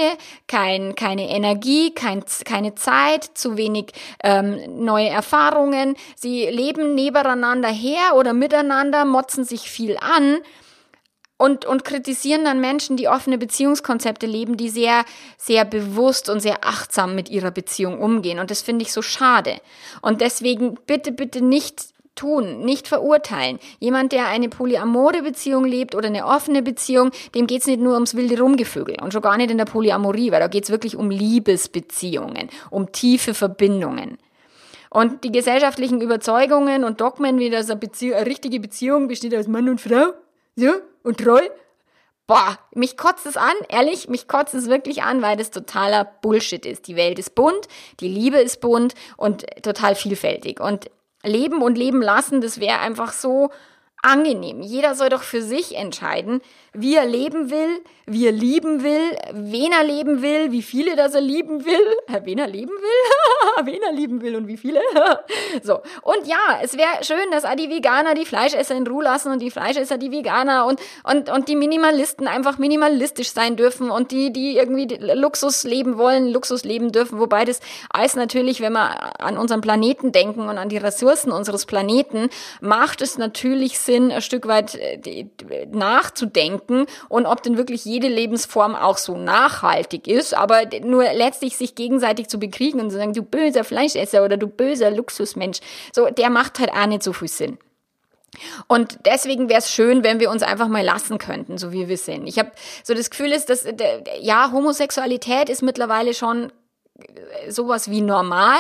kein, 0.49 0.95
keine 0.95 1.31
Energie, 1.31 1.95
kein, 1.95 2.25
keine 2.45 2.75
Zeit, 2.75 3.25
zu 3.25 3.57
wenig 3.57 3.93
ähm, 4.23 4.85
neue 4.85 5.09
Erfahrungen. 5.09 5.97
Sie 6.15 6.45
leben 6.51 6.95
nebeneinander 6.95 7.71
her 7.71 8.17
oder 8.17 8.35
miteinander, 8.35 9.07
motzen 9.07 9.45
sich 9.45 9.71
viel 9.71 9.97
an 9.99 10.39
und, 11.39 11.65
und 11.65 11.85
kritisieren 11.85 12.45
dann 12.45 12.61
Menschen, 12.61 12.97
die 12.99 13.09
offene 13.09 13.39
Beziehungskonzepte 13.39 14.27
leben, 14.27 14.57
die 14.57 14.69
sehr, 14.69 15.05
sehr 15.39 15.65
bewusst 15.65 16.29
und 16.29 16.41
sehr 16.41 16.65
achtsam 16.65 17.15
mit 17.15 17.31
ihrer 17.31 17.51
Beziehung 17.51 17.99
umgehen. 17.99 18.39
Und 18.39 18.51
das 18.51 18.61
finde 18.61 18.83
ich 18.83 18.93
so 18.93 19.01
schade. 19.01 19.61
Und 20.03 20.21
deswegen 20.21 20.75
bitte, 20.87 21.13
bitte 21.13 21.41
nicht 21.41 21.95
tun, 22.17 22.65
nicht 22.65 22.89
verurteilen. 22.89 23.61
Jemand, 23.79 24.11
der 24.11 24.27
eine 24.27 24.49
polyamore 24.49 25.23
Beziehung 25.23 25.65
lebt 25.65 25.95
oder 25.95 26.09
eine 26.09 26.27
offene 26.27 26.63
Beziehung, 26.63 27.13
dem 27.35 27.47
geht's 27.47 27.67
nicht 27.67 27.81
nur 27.81 27.95
ums 27.95 28.17
wilde 28.17 28.41
Rumgevögel 28.41 28.97
und 29.01 29.13
schon 29.13 29.23
gar 29.23 29.37
nicht 29.37 29.53
in 29.53 29.59
der 29.59 29.65
Polyamorie, 29.65 30.33
weil 30.33 30.41
da 30.41 30.49
geht's 30.49 30.71
wirklich 30.71 30.97
um 30.97 31.11
Liebesbeziehungen, 31.11 32.49
um 32.71 32.91
tiefe 32.91 33.35
Verbindungen. 33.35 34.19
Und 34.91 35.23
die 35.23 35.31
gesellschaftlichen 35.31 36.01
Überzeugungen 36.01 36.83
und 36.83 37.01
Dogmen, 37.01 37.39
wie 37.39 37.51
das 37.51 37.71
eine, 37.71 37.79
Beziehung, 37.79 38.17
eine 38.17 38.27
richtige 38.27 38.59
Beziehung 38.59 39.07
besteht 39.07 39.35
aus 39.37 39.47
Mann 39.47 39.69
und 39.69 39.81
Frau, 39.81 40.15
so, 40.57 40.73
und 41.09 41.19
treu, 41.19 41.41
boah, 42.27 42.59
mich 42.75 42.97
kotzt 42.97 43.27
es 43.27 43.37
an, 43.37 43.55
ehrlich, 43.69 44.09
mich 44.09 44.29
kotzt 44.29 44.55
es 44.55 44.69
wirklich 44.69 45.03
an, 45.03 45.23
weil 45.23 45.37
das 45.37 45.51
totaler 45.51 46.05
Bullshit 46.05 46.65
ist. 46.67 46.87
Die 46.87 46.97
Welt 46.97 47.19
ist 47.19 47.35
bunt, 47.35 47.67
die 48.01 48.09
Liebe 48.09 48.37
ist 48.37 48.61
bunt 48.61 48.95
und 49.17 49.47
total 49.63 49.95
vielfältig. 49.95 50.61
Und 50.61 50.91
leben 51.25 51.63
und 51.63 51.79
leben 51.79 52.03
lassen, 52.03 52.41
das 52.43 52.61
wäre 52.61 52.79
einfach 52.81 53.13
so 53.13 53.51
angenehm. 54.03 54.63
Jeder 54.63 54.95
soll 54.95 55.09
doch 55.09 55.23
für 55.23 55.43
sich 55.43 55.77
entscheiden, 55.77 56.41
wie 56.73 56.95
er 56.95 57.07
leben 57.07 57.51
will, 57.51 57.81
wie 58.07 58.27
er 58.27 58.33
lieben 58.33 58.83
will, 58.83 59.17
wen 59.33 59.73
er 59.73 59.85
leben 59.85 60.23
will, 60.23 60.53
wie 60.53 60.63
viele 60.63 60.97
das 60.97 61.15
er 61.15 61.21
lieben 61.21 61.65
will, 61.65 61.97
wen 62.25 62.39
er 62.39 62.47
leben 62.47 62.71
will, 62.71 63.65
wen 63.65 63.83
er 63.83 63.93
lieben 63.93 64.23
will 64.23 64.37
und 64.37 64.47
wie 64.47 64.57
viele. 64.57 64.81
so. 65.63 65.81
Und 66.03 66.27
ja, 66.27 66.61
es 66.63 66.77
wäre 66.77 67.03
schön, 67.03 67.31
dass 67.31 67.45
die 67.57 67.69
Veganer 67.69 68.15
die 68.15 68.25
Fleischesser 68.25 68.77
in 68.77 68.87
Ruhe 68.87 69.05
lassen 69.05 69.33
und 69.33 69.41
die 69.41 69.51
Fleischesser 69.51 69.99
die 69.99 70.13
Veganer 70.13 70.67
und, 70.67 70.81
und, 71.03 71.31
und 71.31 71.49
die 71.49 71.57
Minimalisten 71.57 72.29
einfach 72.29 72.59
minimalistisch 72.59 73.31
sein 73.33 73.57
dürfen 73.57 73.91
und 73.91 74.13
die, 74.13 74.33
die 74.33 74.57
irgendwie 74.57 74.87
Luxus 75.15 75.65
leben 75.65 75.99
wollen, 75.99 76.29
Luxus 76.29 76.65
leben 76.65 76.93
dürfen. 76.93 77.19
Wobei 77.19 77.45
das 77.45 77.61
alles 77.91 78.15
natürlich, 78.15 78.61
wenn 78.61 78.75
wir 78.75 79.21
an 79.21 79.37
unseren 79.37 79.61
Planeten 79.61 80.13
denken 80.13 80.49
und 80.49 80.59
an 80.59 80.69
die 80.69 80.77
Ressourcen 80.77 81.33
unseres 81.33 81.67
Planeten, 81.67 82.31
macht 82.61 83.03
es 83.03 83.19
natürlich 83.19 83.79
Sinn, 83.79 83.88
ein 83.97 84.21
Stück 84.23 84.47
weit 84.47 84.75
äh, 84.75 85.29
nachzudenken 85.71 86.49
denken 86.49 86.87
und 87.09 87.27
ob 87.27 87.43
denn 87.43 87.57
wirklich 87.57 87.85
jede 87.85 88.09
Lebensform 88.09 88.75
auch 88.75 88.99
so 88.99 89.17
nachhaltig 89.17 90.07
ist, 90.07 90.35
aber 90.35 90.63
nur 90.83 91.05
letztlich 91.13 91.57
sich 91.57 91.75
gegenseitig 91.75 92.29
zu 92.29 92.39
bekriegen 92.39 92.81
und 92.81 92.91
zu 92.91 92.97
sagen, 92.97 93.13
du 93.13 93.23
böser 93.23 93.65
Fleischesser 93.65 94.25
oder 94.25 94.37
du 94.37 94.47
böser 94.47 94.91
Luxusmensch, 94.91 95.61
so, 95.93 96.07
der 96.11 96.31
macht 96.31 96.59
halt 96.59 96.73
auch 96.73 96.87
nicht 96.87 97.03
so 97.03 97.13
viel 97.13 97.29
Sinn. 97.29 97.59
Und 98.67 98.99
deswegen 99.07 99.49
wäre 99.49 99.59
es 99.59 99.73
schön, 99.73 100.05
wenn 100.05 100.21
wir 100.21 100.31
uns 100.31 100.43
einfach 100.43 100.69
mal 100.69 100.85
lassen 100.85 101.19
könnten, 101.19 101.59
so 101.59 101.73
wie 101.73 101.89
wir 101.89 101.97
sind. 101.97 102.27
Ich 102.27 102.39
habe 102.39 102.53
so 102.85 102.95
das 102.95 103.11
Gefühl, 103.11 103.33
ist, 103.33 103.49
dass 103.49 103.67
ja 104.21 104.53
Homosexualität 104.53 105.49
ist 105.49 105.63
mittlerweile 105.63 106.15
schon 106.15 106.53
sowas 107.49 107.91
wie 107.91 108.01
normal, 108.01 108.59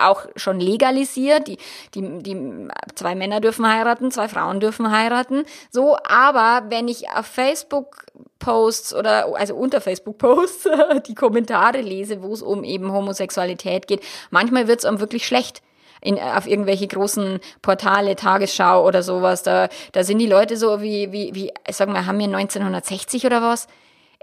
auch 0.00 0.26
schon 0.36 0.60
legalisiert. 0.60 1.46
Die, 1.48 1.58
die, 1.94 2.22
die 2.22 2.68
zwei 2.94 3.14
Männer 3.14 3.40
dürfen 3.40 3.68
heiraten, 3.68 4.10
zwei 4.10 4.28
Frauen 4.28 4.60
dürfen 4.60 4.90
heiraten. 4.90 5.44
So, 5.70 5.96
aber 6.04 6.66
wenn 6.70 6.88
ich 6.88 7.10
auf 7.10 7.26
Facebook 7.26 8.06
Posts 8.38 8.94
oder 8.94 9.34
also 9.36 9.54
unter 9.54 9.80
Facebook 9.80 10.18
Posts 10.18 10.68
die 11.06 11.14
Kommentare 11.14 11.80
lese, 11.80 12.22
wo 12.22 12.32
es 12.32 12.42
um 12.42 12.64
eben 12.64 12.92
Homosexualität 12.92 13.86
geht, 13.86 14.02
manchmal 14.30 14.68
wird 14.68 14.80
es 14.80 14.84
einem 14.84 15.00
wirklich 15.00 15.26
schlecht. 15.26 15.62
In, 16.00 16.18
auf 16.18 16.46
irgendwelche 16.46 16.86
großen 16.86 17.40
Portale, 17.62 18.14
Tagesschau 18.14 18.86
oder 18.86 19.02
sowas, 19.02 19.42
da, 19.42 19.70
da 19.92 20.04
sind 20.04 20.18
die 20.18 20.26
Leute 20.26 20.58
so 20.58 20.82
wie, 20.82 21.12
wie, 21.12 21.34
wie, 21.34 21.50
sag 21.70 21.88
mal, 21.88 22.04
haben 22.04 22.18
wir 22.18 22.26
1960 22.26 23.24
oder 23.24 23.40
was? 23.40 23.68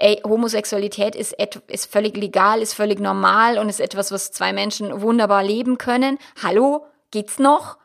Ey, 0.01 0.21
Homosexualität 0.23 1.15
ist, 1.15 1.35
ist 1.67 1.91
völlig 1.91 2.17
legal, 2.17 2.61
ist 2.61 2.73
völlig 2.73 2.99
normal 2.99 3.57
und 3.57 3.69
ist 3.69 3.79
etwas, 3.79 4.11
was 4.11 4.31
zwei 4.31 4.51
Menschen 4.51 5.01
wunderbar 5.01 5.43
leben 5.43 5.77
können. 5.77 6.17
Hallo, 6.41 6.85
geht's 7.11 7.39
noch? 7.39 7.77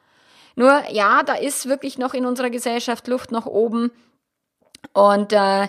Nur 0.54 0.82
ja, 0.90 1.22
da 1.22 1.34
ist 1.34 1.68
wirklich 1.68 1.98
noch 1.98 2.14
in 2.14 2.24
unserer 2.24 2.48
Gesellschaft 2.48 3.06
Luft 3.08 3.30
nach 3.30 3.44
oben. 3.44 3.92
Und 4.92 5.32
äh, 5.32 5.68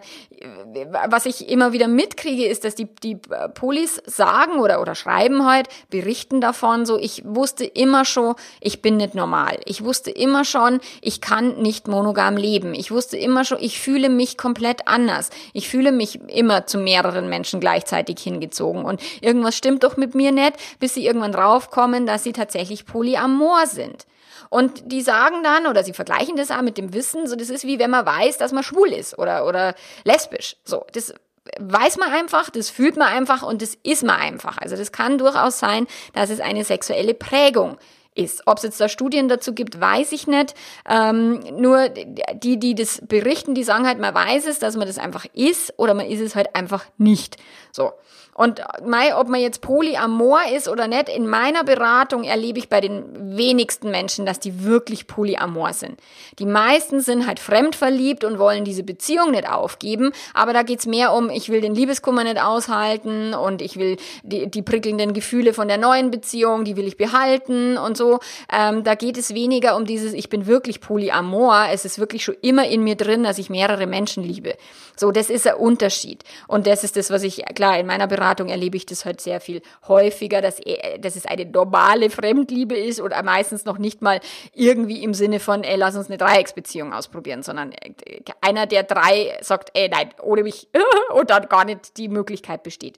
was 1.10 1.25
ich 1.25 1.49
immer 1.49 1.73
wieder 1.73 1.88
mitkriege, 1.88 2.45
ist, 2.45 2.63
dass 2.63 2.75
die, 2.75 2.88
die 3.03 3.17
Polis 3.56 4.01
sagen 4.06 4.60
oder, 4.60 4.82
oder 4.82 4.95
schreiben 4.95 5.45
halt, 5.45 5.67
berichten 5.89 6.41
davon, 6.41 6.86
so, 6.86 6.97
ich 6.97 7.23
wusste 7.25 7.65
immer 7.65 8.06
schon, 8.06 8.36
ich 8.62 8.82
bin 8.82 8.97
nicht 8.97 9.15
normal. 9.15 9.60
Ich 9.65 9.84
wusste 9.84 10.12
immer 10.12 10.45
schon, 10.45 10.80
ich 11.01 11.21
kann 11.21 11.62
nicht 11.62 11.88
monogam 11.88 12.38
leben. 12.38 12.73
Ich 12.73 12.91
wusste 12.91 13.17
immer 13.17 13.45
schon, 13.45 13.58
ich 13.62 13.80
fühle 13.80 14.10
mich 14.10 14.38
komplett 14.38 14.88
anders. 14.88 15.30
Ich 15.53 15.69
fühle 15.69 15.91
mich 15.91 16.19
immer 16.30 16.67
zu 16.67 16.77
mehreren 16.77 17.30
Menschen 17.30 17.60
gleichzeitig 17.60 18.19
hingezogen. 18.19 18.86
Und 18.86 19.01
irgendwas 19.21 19.58
stimmt 19.58 19.84
doch 19.84 19.97
mit 19.97 20.13
mir 20.13 20.32
nicht, 20.32 20.53
bis 20.80 20.93
sie 20.93 21.06
irgendwann 21.06 21.32
draufkommen, 21.32 22.06
dass 22.06 22.23
sie 22.23 22.34
tatsächlich 22.34 22.86
polyamor 22.86 23.65
sind. 23.65 24.06
Und 24.50 24.91
die 24.91 25.02
sagen 25.02 25.43
dann, 25.43 25.67
oder 25.67 25.84
sie 25.84 25.93
vergleichen 25.93 26.36
das 26.36 26.52
auch 26.52 26.62
mit 26.62 26.78
dem 26.78 26.93
Wissen, 26.93 27.28
so 27.28 27.36
das 27.36 27.50
ist 27.50 27.65
wie 27.65 27.80
wenn 27.80 27.91
man 27.91 28.06
weiß, 28.06 28.38
dass 28.38 28.52
man 28.52 28.63
schwul 28.63 28.89
ist 28.89 29.17
oder, 29.17 29.45
oder 29.45 29.76
lesbisch. 30.04 30.56
So, 30.63 30.86
das 30.93 31.13
weiß 31.60 31.97
man 31.97 32.12
einfach, 32.12 32.50
das 32.50 32.69
fühlt 32.69 32.97
man 32.97 33.08
einfach 33.08 33.43
und 33.43 33.62
das 33.62 33.78
ist 33.84 34.04
man 34.04 34.19
einfach. 34.19 34.58
Also 34.58 34.76
das 34.76 34.91
kann 34.91 35.17
durchaus 35.17 35.60
sein, 35.60 35.88
dass 36.13 36.30
es 36.30 36.39
eine 36.39 36.63
sexuelle 36.63 37.13
Prägung 37.13 37.78
ist. 38.17 38.43
Ob 38.45 38.58
es 38.58 38.63
jetzt 38.63 38.82
da 38.82 38.89
Studien 38.89 39.28
dazu 39.28 39.54
gibt, 39.54 39.80
weiß 39.80 40.12
ich 40.12 40.28
nicht. 40.28 40.56
Ähm, 40.89 41.39
nur 41.54 41.89
die, 41.89 42.58
die 42.58 42.76
das 42.76 43.02
berichten, 43.06 43.54
die 43.54 43.63
sagen 43.63 43.88
halt, 43.88 44.00
man 44.00 44.13
weiß 44.13 44.47
es, 44.47 44.60
dass 44.60 44.76
man 44.76 44.88
das 44.88 44.97
einfach 44.97 45.26
ist 45.34 45.73
oder 45.78 45.93
man 45.93 46.08
ist 46.08 46.21
es 46.21 46.36
halt 46.36 46.56
einfach 46.56 46.86
nicht. 46.97 47.38
So. 47.71 47.91
Und 48.38 48.62
mei, 48.86 49.15
ob 49.15 49.30
man 49.30 49.41
jetzt 49.41 49.62
polyamor 49.62 50.41
ist 50.56 50.67
oder 50.67 50.88
nicht, 50.88 51.10
in 51.10 51.28
meiner 51.28 51.63
Beratung 51.63 52.23
erlebe 52.23 52.60
ich 52.60 52.69
bei 52.69 52.82
den 52.82 53.36
wenigsten 53.36 53.89
Menschen, 53.89 54.28
dass 54.28 54.39
die 54.39 54.63
wirklich 54.63 55.08
polyamor 55.08 55.73
sind. 55.73 56.00
Die 56.38 56.45
meisten 56.45 57.02
sind 57.02 57.26
halt 57.26 57.39
fremdverliebt 57.39 58.23
und 58.23 58.38
wollen 58.38 58.63
diese 58.63 58.84
Beziehung 58.84 59.32
nicht 59.32 59.50
aufgeben, 59.50 60.12
aber 60.36 60.54
da 60.54 60.62
geht's 60.62 60.86
mehr 60.86 61.13
um, 61.13 61.32
ich 61.32 61.50
will 61.50 61.62
den 61.62 61.73
Liebeskummer 61.73 62.23
nicht 62.23 62.39
aushalten 62.39 63.34
und 63.34 63.63
ich 63.63 63.78
will 63.78 63.97
die, 64.21 64.45
die 64.52 64.62
prickelnden 64.62 65.13
Gefühle 65.13 65.52
von 65.52 65.67
der 65.67 65.80
neuen 65.80 66.12
Beziehung, 66.12 66.63
die 66.63 66.78
will 66.78 66.86
ich 66.86 66.97
behalten 66.97 67.80
und 67.80 67.97
so. 67.97 68.19
Ähm, 68.54 68.84
da 68.84 68.93
geht 68.93 69.17
es 69.17 69.34
weniger 69.34 69.76
um 69.76 69.86
dieses, 69.86 70.13
ich 70.13 70.30
bin 70.30 70.45
wirklich 70.45 70.80
polyamor, 70.80 71.69
es 71.71 71.86
ist 71.86 71.97
wirklich 71.97 72.23
schon 72.23 72.38
immer 72.43 72.67
in 72.67 72.84
mir 72.84 72.97
drin, 72.97 73.23
dass 73.23 73.39
ich 73.39 73.50
mehrere 73.50 73.88
Menschen 73.88 74.21
liebe. 74.21 74.54
So, 74.95 75.12
das 75.12 75.32
ist 75.32 75.47
ein 75.47 75.56
Unterschied. 75.56 76.23
Und 76.47 76.67
das 76.67 76.84
ist 76.84 76.97
das, 76.97 77.10
was 77.10 77.23
ich, 77.23 77.43
klar, 77.56 77.80
in 77.80 77.86
meiner 77.88 78.08
Beratung 78.08 78.26
Beratung 78.27 78.49
erlebe 78.49 78.75
ich 78.75 78.85
das 78.85 79.05
halt 79.05 79.21
sehr 79.21 79.39
viel 79.39 79.61
häufiger, 79.87 80.41
dass, 80.41 80.59
äh, 80.59 80.99
dass 80.99 81.15
es 81.15 81.25
eine 81.25 81.45
normale 81.45 82.09
Fremdliebe 82.09 82.75
ist 82.75 82.99
oder 82.99 83.23
meistens 83.23 83.63
noch 83.63 83.77
nicht 83.77 84.01
mal 84.01 84.19
irgendwie 84.53 85.03
im 85.03 85.13
Sinne 85.13 85.39
von, 85.39 85.63
ey, 85.63 85.77
lass 85.77 85.95
uns 85.95 86.07
eine 86.07 86.17
Dreiecksbeziehung 86.17 86.93
ausprobieren, 86.93 87.41
sondern 87.41 87.71
äh, 87.71 88.21
einer 88.41 88.65
der 88.65 88.83
drei 88.83 89.37
sagt, 89.41 89.71
ey, 89.73 89.87
nein, 89.87 90.09
ohne 90.21 90.43
mich 90.43 90.67
und 91.13 91.29
dann 91.29 91.47
gar 91.47 91.63
nicht 91.63 91.97
die 91.97 92.09
Möglichkeit 92.09 92.63
besteht. 92.63 92.97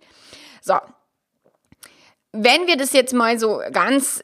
So. 0.61 0.75
Wenn 2.31 2.67
wir 2.67 2.77
das 2.77 2.93
jetzt 2.93 3.13
mal 3.13 3.39
so 3.39 3.61
ganz 3.71 4.23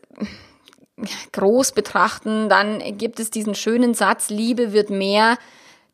groß 1.34 1.72
betrachten, 1.74 2.50
dann 2.50 2.98
gibt 2.98 3.20
es 3.20 3.30
diesen 3.30 3.54
schönen 3.56 3.94
Satz, 3.94 4.30
Liebe 4.30 4.74
wird 4.74 4.90
mehr 4.90 5.38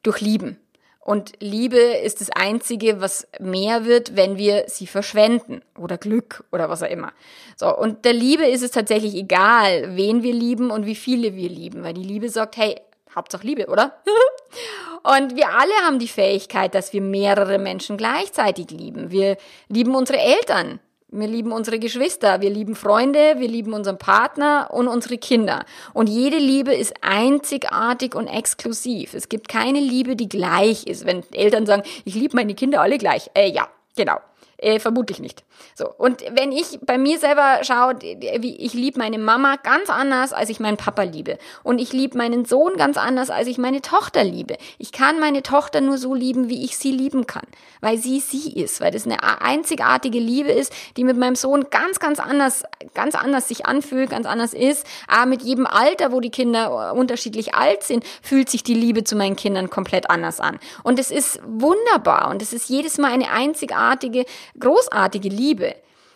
durch 0.04 0.21
Lieben. 0.21 0.58
Und 1.04 1.34
Liebe 1.40 1.80
ist 1.80 2.22
das 2.22 2.30
Einzige, 2.30 3.02
was 3.02 3.28
mehr 3.40 3.86
wird, 3.86 4.16
wenn 4.16 4.38
wir 4.38 4.66
sie 4.68 4.86
verschwenden 4.86 5.64
oder 5.76 5.98
Glück 5.98 6.44
oder 6.52 6.70
was 6.70 6.84
auch 6.84 6.90
immer. 6.90 7.12
So, 7.56 7.76
und 7.76 8.06
der 8.06 8.14
Liebe 8.14 8.46
ist 8.46 8.62
es 8.62 8.70
tatsächlich 8.70 9.16
egal, 9.16 9.96
wen 9.98 10.22
wir 10.22 10.34
lieben 10.34 10.70
und 10.70 10.86
wie 10.86 10.96
viele 10.96 11.36
wir 11.36 11.50
lieben, 11.50 11.84
weil 11.84 11.96
die 11.96 12.04
Liebe 12.04 12.30
sagt, 12.30 12.56
hey, 12.58 12.80
Hauptsache 13.16 13.46
Liebe, 13.46 13.68
oder? 13.68 14.02
und 15.04 15.36
wir 15.36 15.50
alle 15.50 15.74
haben 15.84 16.00
die 16.00 16.08
Fähigkeit, 16.08 16.76
dass 16.76 16.94
wir 16.94 17.02
mehrere 17.02 17.58
Menschen 17.58 17.98
gleichzeitig 17.98 18.70
lieben. 18.70 19.12
Wir 19.12 19.38
lieben 19.68 19.96
unsere 19.96 20.20
Eltern. 20.20 20.80
Wir 21.13 21.28
lieben 21.28 21.52
unsere 21.52 21.78
Geschwister, 21.78 22.39
wir 22.39 22.50
lieben 22.50 22.74
Freunde, 22.74 23.36
wir 23.38 23.50
lieben 23.50 23.74
unseren 23.74 23.97
Partner 23.97 24.69
und 24.71 24.88
unsere 24.88 25.17
Kinder. 25.17 25.65
Und 25.93 26.08
jede 26.08 26.38
Liebe 26.38 26.74
ist 26.74 26.93
einzigartig 27.02 28.15
und 28.15 28.28
exklusiv. 28.28 29.13
Es 29.13 29.28
gibt 29.28 29.50
keine 29.50 29.82
Liebe, 29.82 30.15
die 30.15 30.30
gleich 30.30 30.88
ist. 30.88 31.06
Wenn 31.06 31.24
Eltern 31.34 31.65
sagen, 31.65 31.84
ich 32.06 32.15
liebe 32.15 32.38
meine 32.38 32.54
Kinder 32.54 32.80
alle 32.80 32.97
gleich. 32.97 33.30
Äh, 33.34 33.52
ja, 33.52 33.67
genau. 33.97 34.21
Äh, 34.62 34.80
vermutlich 34.80 35.19
nicht. 35.19 35.43
So. 35.74 35.89
Und 35.89 36.21
wenn 36.36 36.52
ich 36.52 36.80
bei 36.86 37.00
mir 37.00 37.17
selber 37.17 37.62
schaue, 37.63 37.95
wie 38.00 38.58
ich 38.58 38.76
liebe 38.76 39.00
meine 39.00 39.17
Mama 39.17 39.56
ganz 39.56 39.89
anders, 39.89 40.34
als 40.34 40.50
ich 40.50 40.60
meinen 40.60 40.78
Papa 40.78 41.02
liebe. 41.02 41.39
Und 41.63 41.80
ich 41.80 41.93
liebe 41.93 42.15
meinen 42.15 42.45
Sohn 42.45 42.78
ganz 42.78 42.95
anders, 42.95 43.32
als 43.32 43.47
ich 43.47 43.58
meine 43.58 43.82
Tochter 43.82 44.24
liebe. 44.24 44.58
Ich 44.78 44.91
kann 44.91 45.19
meine 45.19 45.41
Tochter 45.41 45.82
nur 45.82 45.97
so 45.97 46.13
lieben, 46.13 46.47
wie 46.47 46.63
ich 46.63 46.78
sie 46.78 46.91
lieben 46.91 47.26
kann. 47.26 47.47
Weil 47.80 47.97
sie 47.97 48.19
sie 48.19 48.54
ist. 48.54 48.82
Weil 48.82 48.91
das 48.91 49.06
eine 49.06 49.41
einzigartige 49.41 50.19
Liebe 50.19 50.52
ist, 50.52 50.71
die 50.95 51.06
mit 51.06 51.17
meinem 51.17 51.36
Sohn 51.36 51.71
ganz, 51.71 52.00
ganz 52.00 52.19
anders, 52.19 52.63
ganz 52.93 53.15
anders 53.15 53.47
sich 53.47 53.65
anfühlt, 53.65 54.12
ganz 54.12 54.28
anders 54.28 54.54
ist. 54.54 54.86
Aber 55.08 55.26
mit 55.26 55.41
jedem 55.41 55.65
Alter, 55.65 56.12
wo 56.12 56.19
die 56.19 56.30
Kinder 56.30 56.93
unterschiedlich 56.93 57.56
alt 57.56 57.82
sind, 57.82 58.04
fühlt 58.21 58.47
sich 58.47 58.62
die 58.62 58.76
Liebe 58.76 59.04
zu 59.04 59.15
meinen 59.15 59.36
Kindern 59.36 59.71
komplett 59.71 60.12
anders 60.12 60.39
an. 60.39 60.60
Und 60.84 61.00
es 61.00 61.10
ist 61.10 61.39
wunderbar. 61.47 62.30
Und 62.30 62.43
es 62.43 62.54
ist 62.54 62.69
jedes 62.69 63.00
Mal 63.00 63.12
eine 63.12 63.32
einzigartige 63.32 64.26
großartige 64.60 65.30
Liebe. 65.30 65.76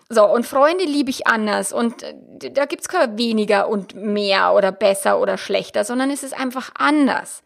So, 0.09 0.25
und 0.25 0.45
Freunde 0.45 0.83
liebe 0.85 1.09
ich 1.09 1.25
anders 1.25 1.73
und 1.73 2.03
äh, 2.03 2.51
da 2.51 2.65
gibt's 2.65 2.87
kein 2.87 3.17
weniger 3.17 3.67
und 3.67 3.95
mehr 3.95 4.53
oder 4.53 4.71
besser 4.71 5.19
oder 5.19 5.37
schlechter, 5.37 5.83
sondern 5.83 6.11
es 6.11 6.21
ist 6.21 6.39
einfach 6.39 6.71
anders. 6.77 7.41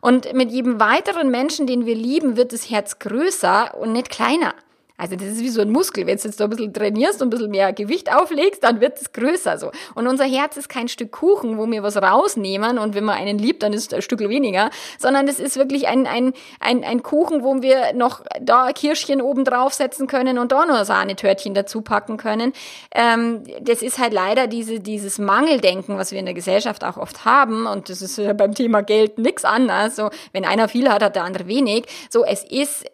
Und 0.00 0.32
mit 0.32 0.50
jedem 0.50 0.80
weiteren 0.80 1.30
Menschen, 1.30 1.66
den 1.66 1.86
wir 1.86 1.94
lieben, 1.94 2.36
wird 2.36 2.52
das 2.52 2.70
Herz 2.70 2.98
größer 2.98 3.76
und 3.78 3.92
nicht 3.92 4.10
kleiner. 4.10 4.54
Also 5.00 5.16
das 5.16 5.28
ist 5.28 5.40
wie 5.40 5.48
so 5.48 5.62
ein 5.62 5.70
Muskel. 5.70 6.06
Wenn 6.06 6.18
du 6.18 6.24
jetzt 6.24 6.38
da 6.38 6.44
ein 6.44 6.50
bisschen 6.50 6.74
trainierst 6.74 7.22
und 7.22 7.28
ein 7.28 7.30
bisschen 7.30 7.50
mehr 7.50 7.72
Gewicht 7.72 8.14
auflegst, 8.14 8.62
dann 8.62 8.82
wird 8.82 9.00
es 9.00 9.12
größer 9.12 9.56
so. 9.56 9.72
Und 9.94 10.06
unser 10.06 10.24
Herz 10.24 10.58
ist 10.58 10.68
kein 10.68 10.88
Stück 10.88 11.10
Kuchen, 11.10 11.56
wo 11.56 11.66
wir 11.66 11.82
was 11.82 11.96
rausnehmen 11.96 12.78
und 12.78 12.94
wenn 12.94 13.04
man 13.04 13.16
einen 13.16 13.38
liebt, 13.38 13.62
dann 13.62 13.72
ist 13.72 13.90
es 13.90 13.94
ein 13.94 14.02
Stück 14.02 14.20
weniger, 14.20 14.68
sondern 14.98 15.26
es 15.26 15.40
ist 15.40 15.56
wirklich 15.56 15.88
ein, 15.88 16.06
ein, 16.06 16.34
ein, 16.60 16.84
ein 16.84 17.02
Kuchen, 17.02 17.42
wo 17.42 17.62
wir 17.62 17.94
noch 17.94 18.22
da 18.42 18.72
Kirschchen 18.72 19.22
oben 19.22 19.44
draufsetzen 19.44 20.06
können 20.06 20.38
und 20.38 20.52
da 20.52 20.66
noch 20.66 20.84
Sahnetörtchen 20.84 21.54
dazu 21.54 21.80
packen 21.80 22.18
können. 22.18 22.52
Ähm, 22.94 23.42
das 23.62 23.80
ist 23.80 23.98
halt 23.98 24.12
leider 24.12 24.48
diese, 24.48 24.80
dieses 24.80 25.18
Mangeldenken, 25.18 25.96
was 25.96 26.12
wir 26.12 26.18
in 26.18 26.26
der 26.26 26.34
Gesellschaft 26.34 26.84
auch 26.84 26.98
oft 26.98 27.24
haben 27.24 27.66
und 27.66 27.88
das 27.88 28.02
ist 28.02 28.20
beim 28.36 28.54
Thema 28.54 28.82
Geld 28.82 29.16
nichts 29.16 29.46
anderes. 29.46 29.96
So, 29.96 30.10
wenn 30.32 30.44
einer 30.44 30.68
viel 30.68 30.90
hat, 30.90 31.02
hat 31.02 31.16
der 31.16 31.24
andere 31.24 31.46
wenig. 31.46 31.86
So, 32.10 32.22
es 32.24 32.44
ist, 32.44 32.84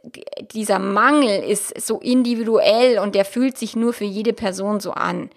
dieser 0.52 0.78
Mangel 0.78 1.42
ist 1.42 1.80
so 1.84 1.95
individuell 2.00 2.98
und 2.98 3.14
der 3.14 3.24
fühlt 3.24 3.58
sich 3.58 3.76
nur 3.76 3.92
für 3.92 4.04
jede 4.04 4.32
Person 4.32 4.80
so 4.80 4.92
an. 4.92 5.30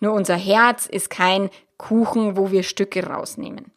Nur 0.00 0.12
unser 0.12 0.36
Herz 0.36 0.86
ist 0.86 1.10
kein 1.10 1.50
Kuchen, 1.76 2.36
wo 2.36 2.50
wir 2.50 2.62
Stücke 2.62 3.06
rausnehmen. 3.06 3.72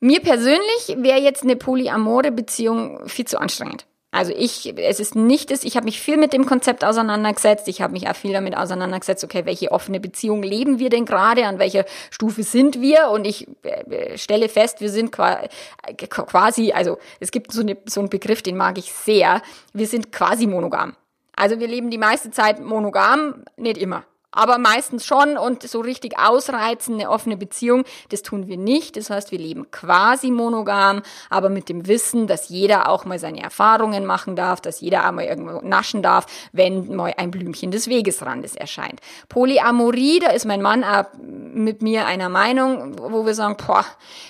Mir 0.00 0.20
persönlich 0.20 0.96
wäre 0.98 1.20
jetzt 1.20 1.42
eine 1.42 1.56
polyamore 1.56 2.30
Beziehung 2.30 3.08
viel 3.08 3.26
zu 3.26 3.38
anstrengend. 3.38 3.86
Also 4.16 4.32
ich, 4.34 4.72
es 4.78 4.98
ist 4.98 5.14
nicht 5.14 5.50
das, 5.50 5.62
ich 5.62 5.76
habe 5.76 5.84
mich 5.84 6.00
viel 6.00 6.16
mit 6.16 6.32
dem 6.32 6.46
Konzept 6.46 6.86
auseinandergesetzt, 6.86 7.68
ich 7.68 7.82
habe 7.82 7.92
mich 7.92 8.08
auch 8.08 8.16
viel 8.16 8.32
damit 8.32 8.56
auseinandergesetzt, 8.56 9.22
okay, 9.24 9.44
welche 9.44 9.70
offene 9.72 10.00
Beziehung 10.00 10.42
leben 10.42 10.78
wir 10.78 10.88
denn 10.88 11.04
gerade, 11.04 11.44
an 11.44 11.58
welcher 11.58 11.84
Stufe 12.10 12.42
sind 12.42 12.80
wir? 12.80 13.10
Und 13.10 13.26
ich 13.26 13.46
äh, 13.62 14.16
stelle 14.16 14.48
fest, 14.48 14.80
wir 14.80 14.88
sind 14.88 15.12
quasi, 15.12 16.72
also 16.72 16.96
es 17.20 17.30
gibt 17.30 17.52
so, 17.52 17.60
eine, 17.60 17.76
so 17.84 18.00
einen 18.00 18.08
Begriff, 18.08 18.40
den 18.40 18.56
mag 18.56 18.78
ich 18.78 18.90
sehr, 18.90 19.42
wir 19.74 19.86
sind 19.86 20.12
quasi 20.12 20.46
monogam. 20.46 20.96
Also 21.36 21.60
wir 21.60 21.68
leben 21.68 21.90
die 21.90 21.98
meiste 21.98 22.30
Zeit 22.30 22.58
monogam, 22.58 23.44
nicht 23.58 23.76
immer 23.76 24.06
aber 24.36 24.58
meistens 24.58 25.04
schon 25.04 25.36
und 25.36 25.62
so 25.62 25.80
richtig 25.80 26.18
ausreizen, 26.18 26.94
eine 26.94 27.10
offene 27.10 27.36
Beziehung, 27.36 27.84
das 28.10 28.22
tun 28.22 28.46
wir 28.46 28.56
nicht. 28.56 28.96
Das 28.96 29.10
heißt, 29.10 29.32
wir 29.32 29.38
leben 29.38 29.70
quasi 29.70 30.30
monogam, 30.30 31.02
aber 31.30 31.48
mit 31.48 31.68
dem 31.68 31.86
Wissen, 31.86 32.26
dass 32.26 32.48
jeder 32.48 32.88
auch 32.88 33.04
mal 33.04 33.18
seine 33.18 33.42
Erfahrungen 33.42 34.06
machen 34.06 34.36
darf, 34.36 34.60
dass 34.60 34.80
jeder 34.80 35.08
auch 35.08 35.12
mal 35.12 35.24
irgendwo 35.24 35.66
naschen 35.66 36.02
darf, 36.02 36.26
wenn 36.52 36.94
mal 36.94 37.14
ein 37.16 37.30
Blümchen 37.30 37.70
des 37.70 37.88
Wegesrandes 37.88 38.54
erscheint. 38.54 39.00
Polyamorie, 39.28 40.20
da 40.20 40.30
ist 40.30 40.44
mein 40.44 40.62
Mann 40.62 40.84
mit 41.22 41.82
mir 41.82 42.06
einer 42.06 42.28
Meinung, 42.28 42.96
wo 42.98 43.24
wir 43.24 43.34
sagen, 43.34 43.56
boah, 43.66 43.84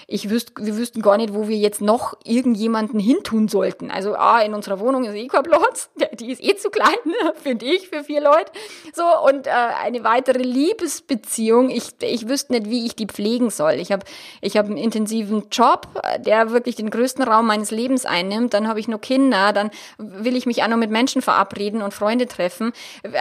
ich 0.07 0.31
wüsste, 0.31 0.53
wir 0.64 0.77
wüssten 0.77 1.03
gar 1.03 1.16
nicht, 1.16 1.35
wo 1.35 1.49
wir 1.49 1.57
jetzt 1.57 1.81
noch 1.81 2.16
irgendjemanden 2.25 3.01
hintun 3.01 3.49
sollten. 3.49 3.90
Also, 3.90 4.14
ah, 4.14 4.40
in 4.40 4.55
unserer 4.55 4.79
Wohnung 4.79 5.05
ist 5.05 5.14
eh 5.14 5.27
kein 5.27 5.42
Platz, 5.42 5.90
die 6.21 6.31
ist 6.31 6.42
eh 6.42 6.57
zu 6.57 6.71
klein, 6.71 6.95
finde 7.42 7.66
ich, 7.66 7.88
für 7.88 8.05
vier 8.05 8.21
Leute. 8.21 8.53
So, 8.95 9.05
und 9.29 9.47
äh, 9.47 9.51
eine 9.96 10.04
weitere 10.04 10.42
Liebesbeziehung. 10.42 11.70
Ich, 11.70 11.88
ich 12.00 12.28
wüsste 12.28 12.52
nicht, 12.52 12.68
wie 12.68 12.87
ich 12.87 12.94
die 12.94 13.06
pflegen 13.06 13.50
soll. 13.50 13.74
Ich 13.74 13.92
habe 13.92 14.04
ich 14.40 14.56
hab 14.56 14.66
einen 14.66 14.76
intensiven 14.76 15.44
Job, 15.50 15.88
der 16.18 16.50
wirklich 16.50 16.76
den 16.76 16.90
größten 16.90 17.24
Raum 17.24 17.46
meines 17.46 17.70
Lebens 17.70 18.04
einnimmt. 18.04 18.54
Dann 18.54 18.68
habe 18.68 18.80
ich 18.80 18.88
nur 18.88 19.00
Kinder, 19.00 19.52
dann 19.52 19.70
will 19.98 20.37
ich 20.37 20.46
mich 20.46 20.62
auch 20.62 20.68
noch 20.68 20.76
mit 20.76 20.90
Menschen 20.90 21.22
verabreden 21.22 21.82
und 21.82 21.94
Freunde 21.94 22.26
treffen, 22.26 22.72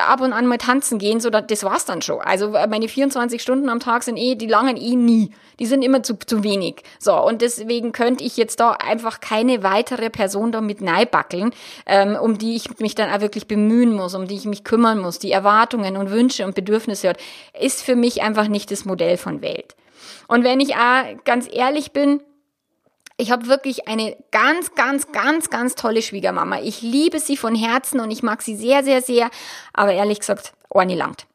ab 0.07 0.21
und 0.21 0.33
an 0.33 0.47
mal 0.47 0.57
tanzen 0.57 0.99
gehen, 0.99 1.19
so 1.19 1.29
das 1.29 1.63
war's 1.63 1.85
dann 1.85 2.01
schon. 2.01 2.21
Also 2.21 2.49
meine 2.49 2.87
24 2.87 3.41
Stunden 3.41 3.69
am 3.69 3.79
Tag 3.79 4.03
sind 4.03 4.17
eh, 4.17 4.35
die 4.35 4.47
langen 4.47 4.77
eh 4.77 4.95
nie. 4.95 5.31
Die 5.59 5.65
sind 5.65 5.83
immer 5.83 6.03
zu, 6.03 6.15
zu 6.15 6.43
wenig. 6.43 6.83
So, 6.99 7.15
und 7.15 7.41
deswegen 7.41 7.91
könnte 7.93 8.23
ich 8.23 8.35
jetzt 8.35 8.59
da 8.59 8.71
einfach 8.71 9.21
keine 9.21 9.63
weitere 9.63 10.09
Person 10.09 10.51
da 10.51 10.59
mit 10.59 10.81
neibackeln, 10.81 11.51
ähm, 11.85 12.17
um 12.21 12.37
die 12.37 12.55
ich 12.55 12.79
mich 12.79 12.95
dann 12.95 13.09
auch 13.09 13.21
wirklich 13.21 13.47
bemühen 13.47 13.93
muss, 13.93 14.15
um 14.15 14.27
die 14.27 14.35
ich 14.35 14.45
mich 14.45 14.63
kümmern 14.63 14.99
muss, 14.99 15.19
die 15.19 15.31
Erwartungen 15.31 15.95
und 15.95 16.11
Wünsche 16.11 16.45
und 16.45 16.54
Bedürfnisse 16.55 17.09
hat, 17.09 17.17
ist 17.59 17.83
für 17.83 17.95
mich 17.95 18.23
einfach 18.23 18.47
nicht 18.47 18.71
das 18.71 18.85
Modell 18.85 19.17
von 19.17 19.41
Welt. 19.41 19.75
Und 20.27 20.43
wenn 20.43 20.59
ich 20.59 20.75
auch 20.75 21.23
ganz 21.23 21.47
ehrlich 21.51 21.91
bin, 21.91 22.21
ich 23.17 23.31
habe 23.31 23.47
wirklich 23.47 23.87
eine 23.87 24.17
ganz, 24.31 24.75
ganz, 24.75 25.11
ganz, 25.11 25.49
ganz 25.49 25.75
tolle 25.75 26.01
Schwiegermama. 26.01 26.59
Ich 26.61 26.81
liebe 26.81 27.19
sie 27.19 27.37
von 27.37 27.55
Herzen 27.55 27.99
und 27.99 28.11
ich 28.11 28.23
mag 28.23 28.41
sie 28.41 28.55
sehr, 28.55 28.83
sehr, 28.83 29.01
sehr. 29.01 29.29
Aber 29.73 29.93
ehrlich 29.93 30.19
gesagt, 30.19 30.53
Orni 30.69 30.95
langt. 30.95 31.25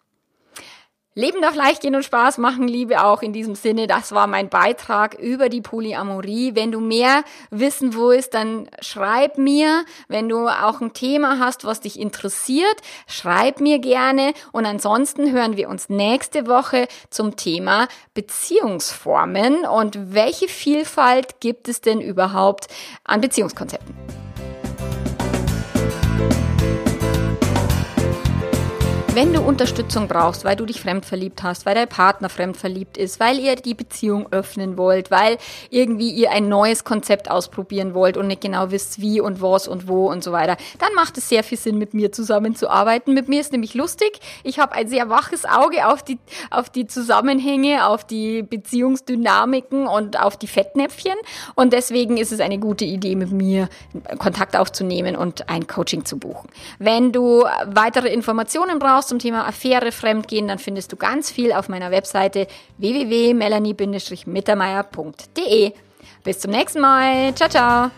Leben 1.17 1.43
darf 1.43 1.57
leicht 1.57 1.83
gehen 1.83 1.97
und 1.97 2.05
Spaß 2.05 2.39
machen, 2.39 2.69
Liebe 2.69 3.03
auch 3.05 3.21
in 3.23 3.33
diesem 3.33 3.57
Sinne. 3.57 3.89
Das 3.89 4.13
war 4.13 4.29
mein 4.29 4.49
Beitrag 4.49 5.15
über 5.15 5.49
die 5.49 5.61
Polyamorie. 5.61 6.55
Wenn 6.55 6.71
du 6.71 6.79
mehr 6.79 7.25
wissen 7.51 7.95
willst, 7.95 8.35
dann 8.35 8.69
schreib 8.81 9.37
mir. 9.37 9.85
Wenn 10.07 10.29
du 10.29 10.47
auch 10.47 10.81
ein 10.81 10.93
Thema 10.93 11.41
hast, 11.41 11.65
was 11.65 11.81
dich 11.81 11.99
interessiert, 11.99 12.77
schreib 13.09 13.61
mir 13.61 13.81
gerne. 13.81 14.35
Und 14.53 14.67
ansonsten 14.67 15.33
hören 15.33 15.57
wir 15.57 15.69
uns 15.69 15.89
nächste 15.89 16.47
Woche 16.47 16.87
zum 17.11 17.35
Thema 17.35 17.89
Beziehungsformen 18.15 19.67
und 19.67 20.15
welche 20.15 20.47
Vielfalt 20.47 21.41
gibt 21.41 21.69
es 21.69 21.81
denn 21.81 22.01
überhaupt 22.01 22.69
an 23.03 23.21
Beziehungskonzepten. 23.21 24.20
Wenn 29.13 29.33
du 29.33 29.41
Unterstützung 29.41 30.07
brauchst, 30.07 30.45
weil 30.45 30.55
du 30.55 30.65
dich 30.65 30.81
fremdverliebt 30.81 31.43
hast, 31.43 31.67
weil 31.67 31.75
dein 31.75 31.89
Partner 31.89 32.29
fremdverliebt 32.29 32.97
ist, 32.97 33.19
weil 33.19 33.41
ihr 33.41 33.57
die 33.57 33.75
Beziehung 33.75 34.29
öffnen 34.31 34.79
wollt, 34.79 35.11
weil 35.11 35.37
irgendwie 35.69 36.11
ihr 36.11 36.31
ein 36.31 36.49
neues 36.49 36.85
Konzept 36.85 37.29
ausprobieren 37.29 37.93
wollt 37.93 38.17
und 38.17 38.29
nicht 38.29 38.41
genau 38.41 38.71
wisst, 38.71 39.01
wie 39.01 39.21
und 39.21 39.43
was 39.43 39.67
und 39.67 39.89
wo 39.89 40.09
und 40.09 40.23
so 40.23 40.31
weiter, 40.31 40.57
dann 40.79 40.95
macht 40.95 41.19
es 41.19 41.29
sehr 41.29 41.43
viel 41.43 41.59
Sinn, 41.59 41.77
mit 41.77 41.93
mir 41.93 42.13
zusammenzuarbeiten. 42.13 43.13
Mit 43.13 43.29
mir 43.29 43.41
ist 43.41 43.51
nämlich 43.51 43.75
lustig. 43.75 44.21
Ich 44.45 44.61
habe 44.61 44.75
ein 44.75 44.87
sehr 44.87 45.11
waches 45.11 45.45
Auge 45.45 45.89
auf 45.89 46.05
die, 46.05 46.21
auf 46.53 46.71
die 46.71 46.87
Zusammenhänge, 46.87 47.87
auf 47.89 48.05
die 48.05 48.43
Beziehungsdynamiken 48.43 49.89
und 49.89 50.21
auf 50.21 50.37
die 50.37 50.47
Fettnäpfchen. 50.47 51.17
Und 51.57 51.73
deswegen 51.73 52.17
ist 52.17 52.31
es 52.31 52.39
eine 52.39 52.59
gute 52.59 52.85
Idee, 52.85 53.17
mit 53.17 53.33
mir 53.33 53.69
Kontakt 54.19 54.57
aufzunehmen 54.57 55.17
und 55.17 55.49
ein 55.49 55.67
Coaching 55.67 56.05
zu 56.05 56.17
buchen. 56.17 56.49
Wenn 56.79 57.11
du 57.11 57.45
weitere 57.67 58.09
Informationen 58.09 58.79
brauchst, 58.79 59.00
brauchst 59.01 59.09
zum 59.09 59.19
Thema 59.19 59.47
Affäre, 59.47 59.93
Fremdgehen, 59.93 60.47
dann 60.47 60.59
findest 60.59 60.93
du 60.93 60.97
ganz 60.97 61.31
viel 61.31 61.55
auf 61.55 61.71
meiner 61.71 61.91
Webseite 61.91 62.47
www.melanie-mittermeier.de. 62.77 65.73
Bis 66.23 66.39
zum 66.39 66.51
nächsten 66.51 66.83
Mal. 66.83 67.35
Ciao, 67.35 67.49
ciao. 67.49 67.91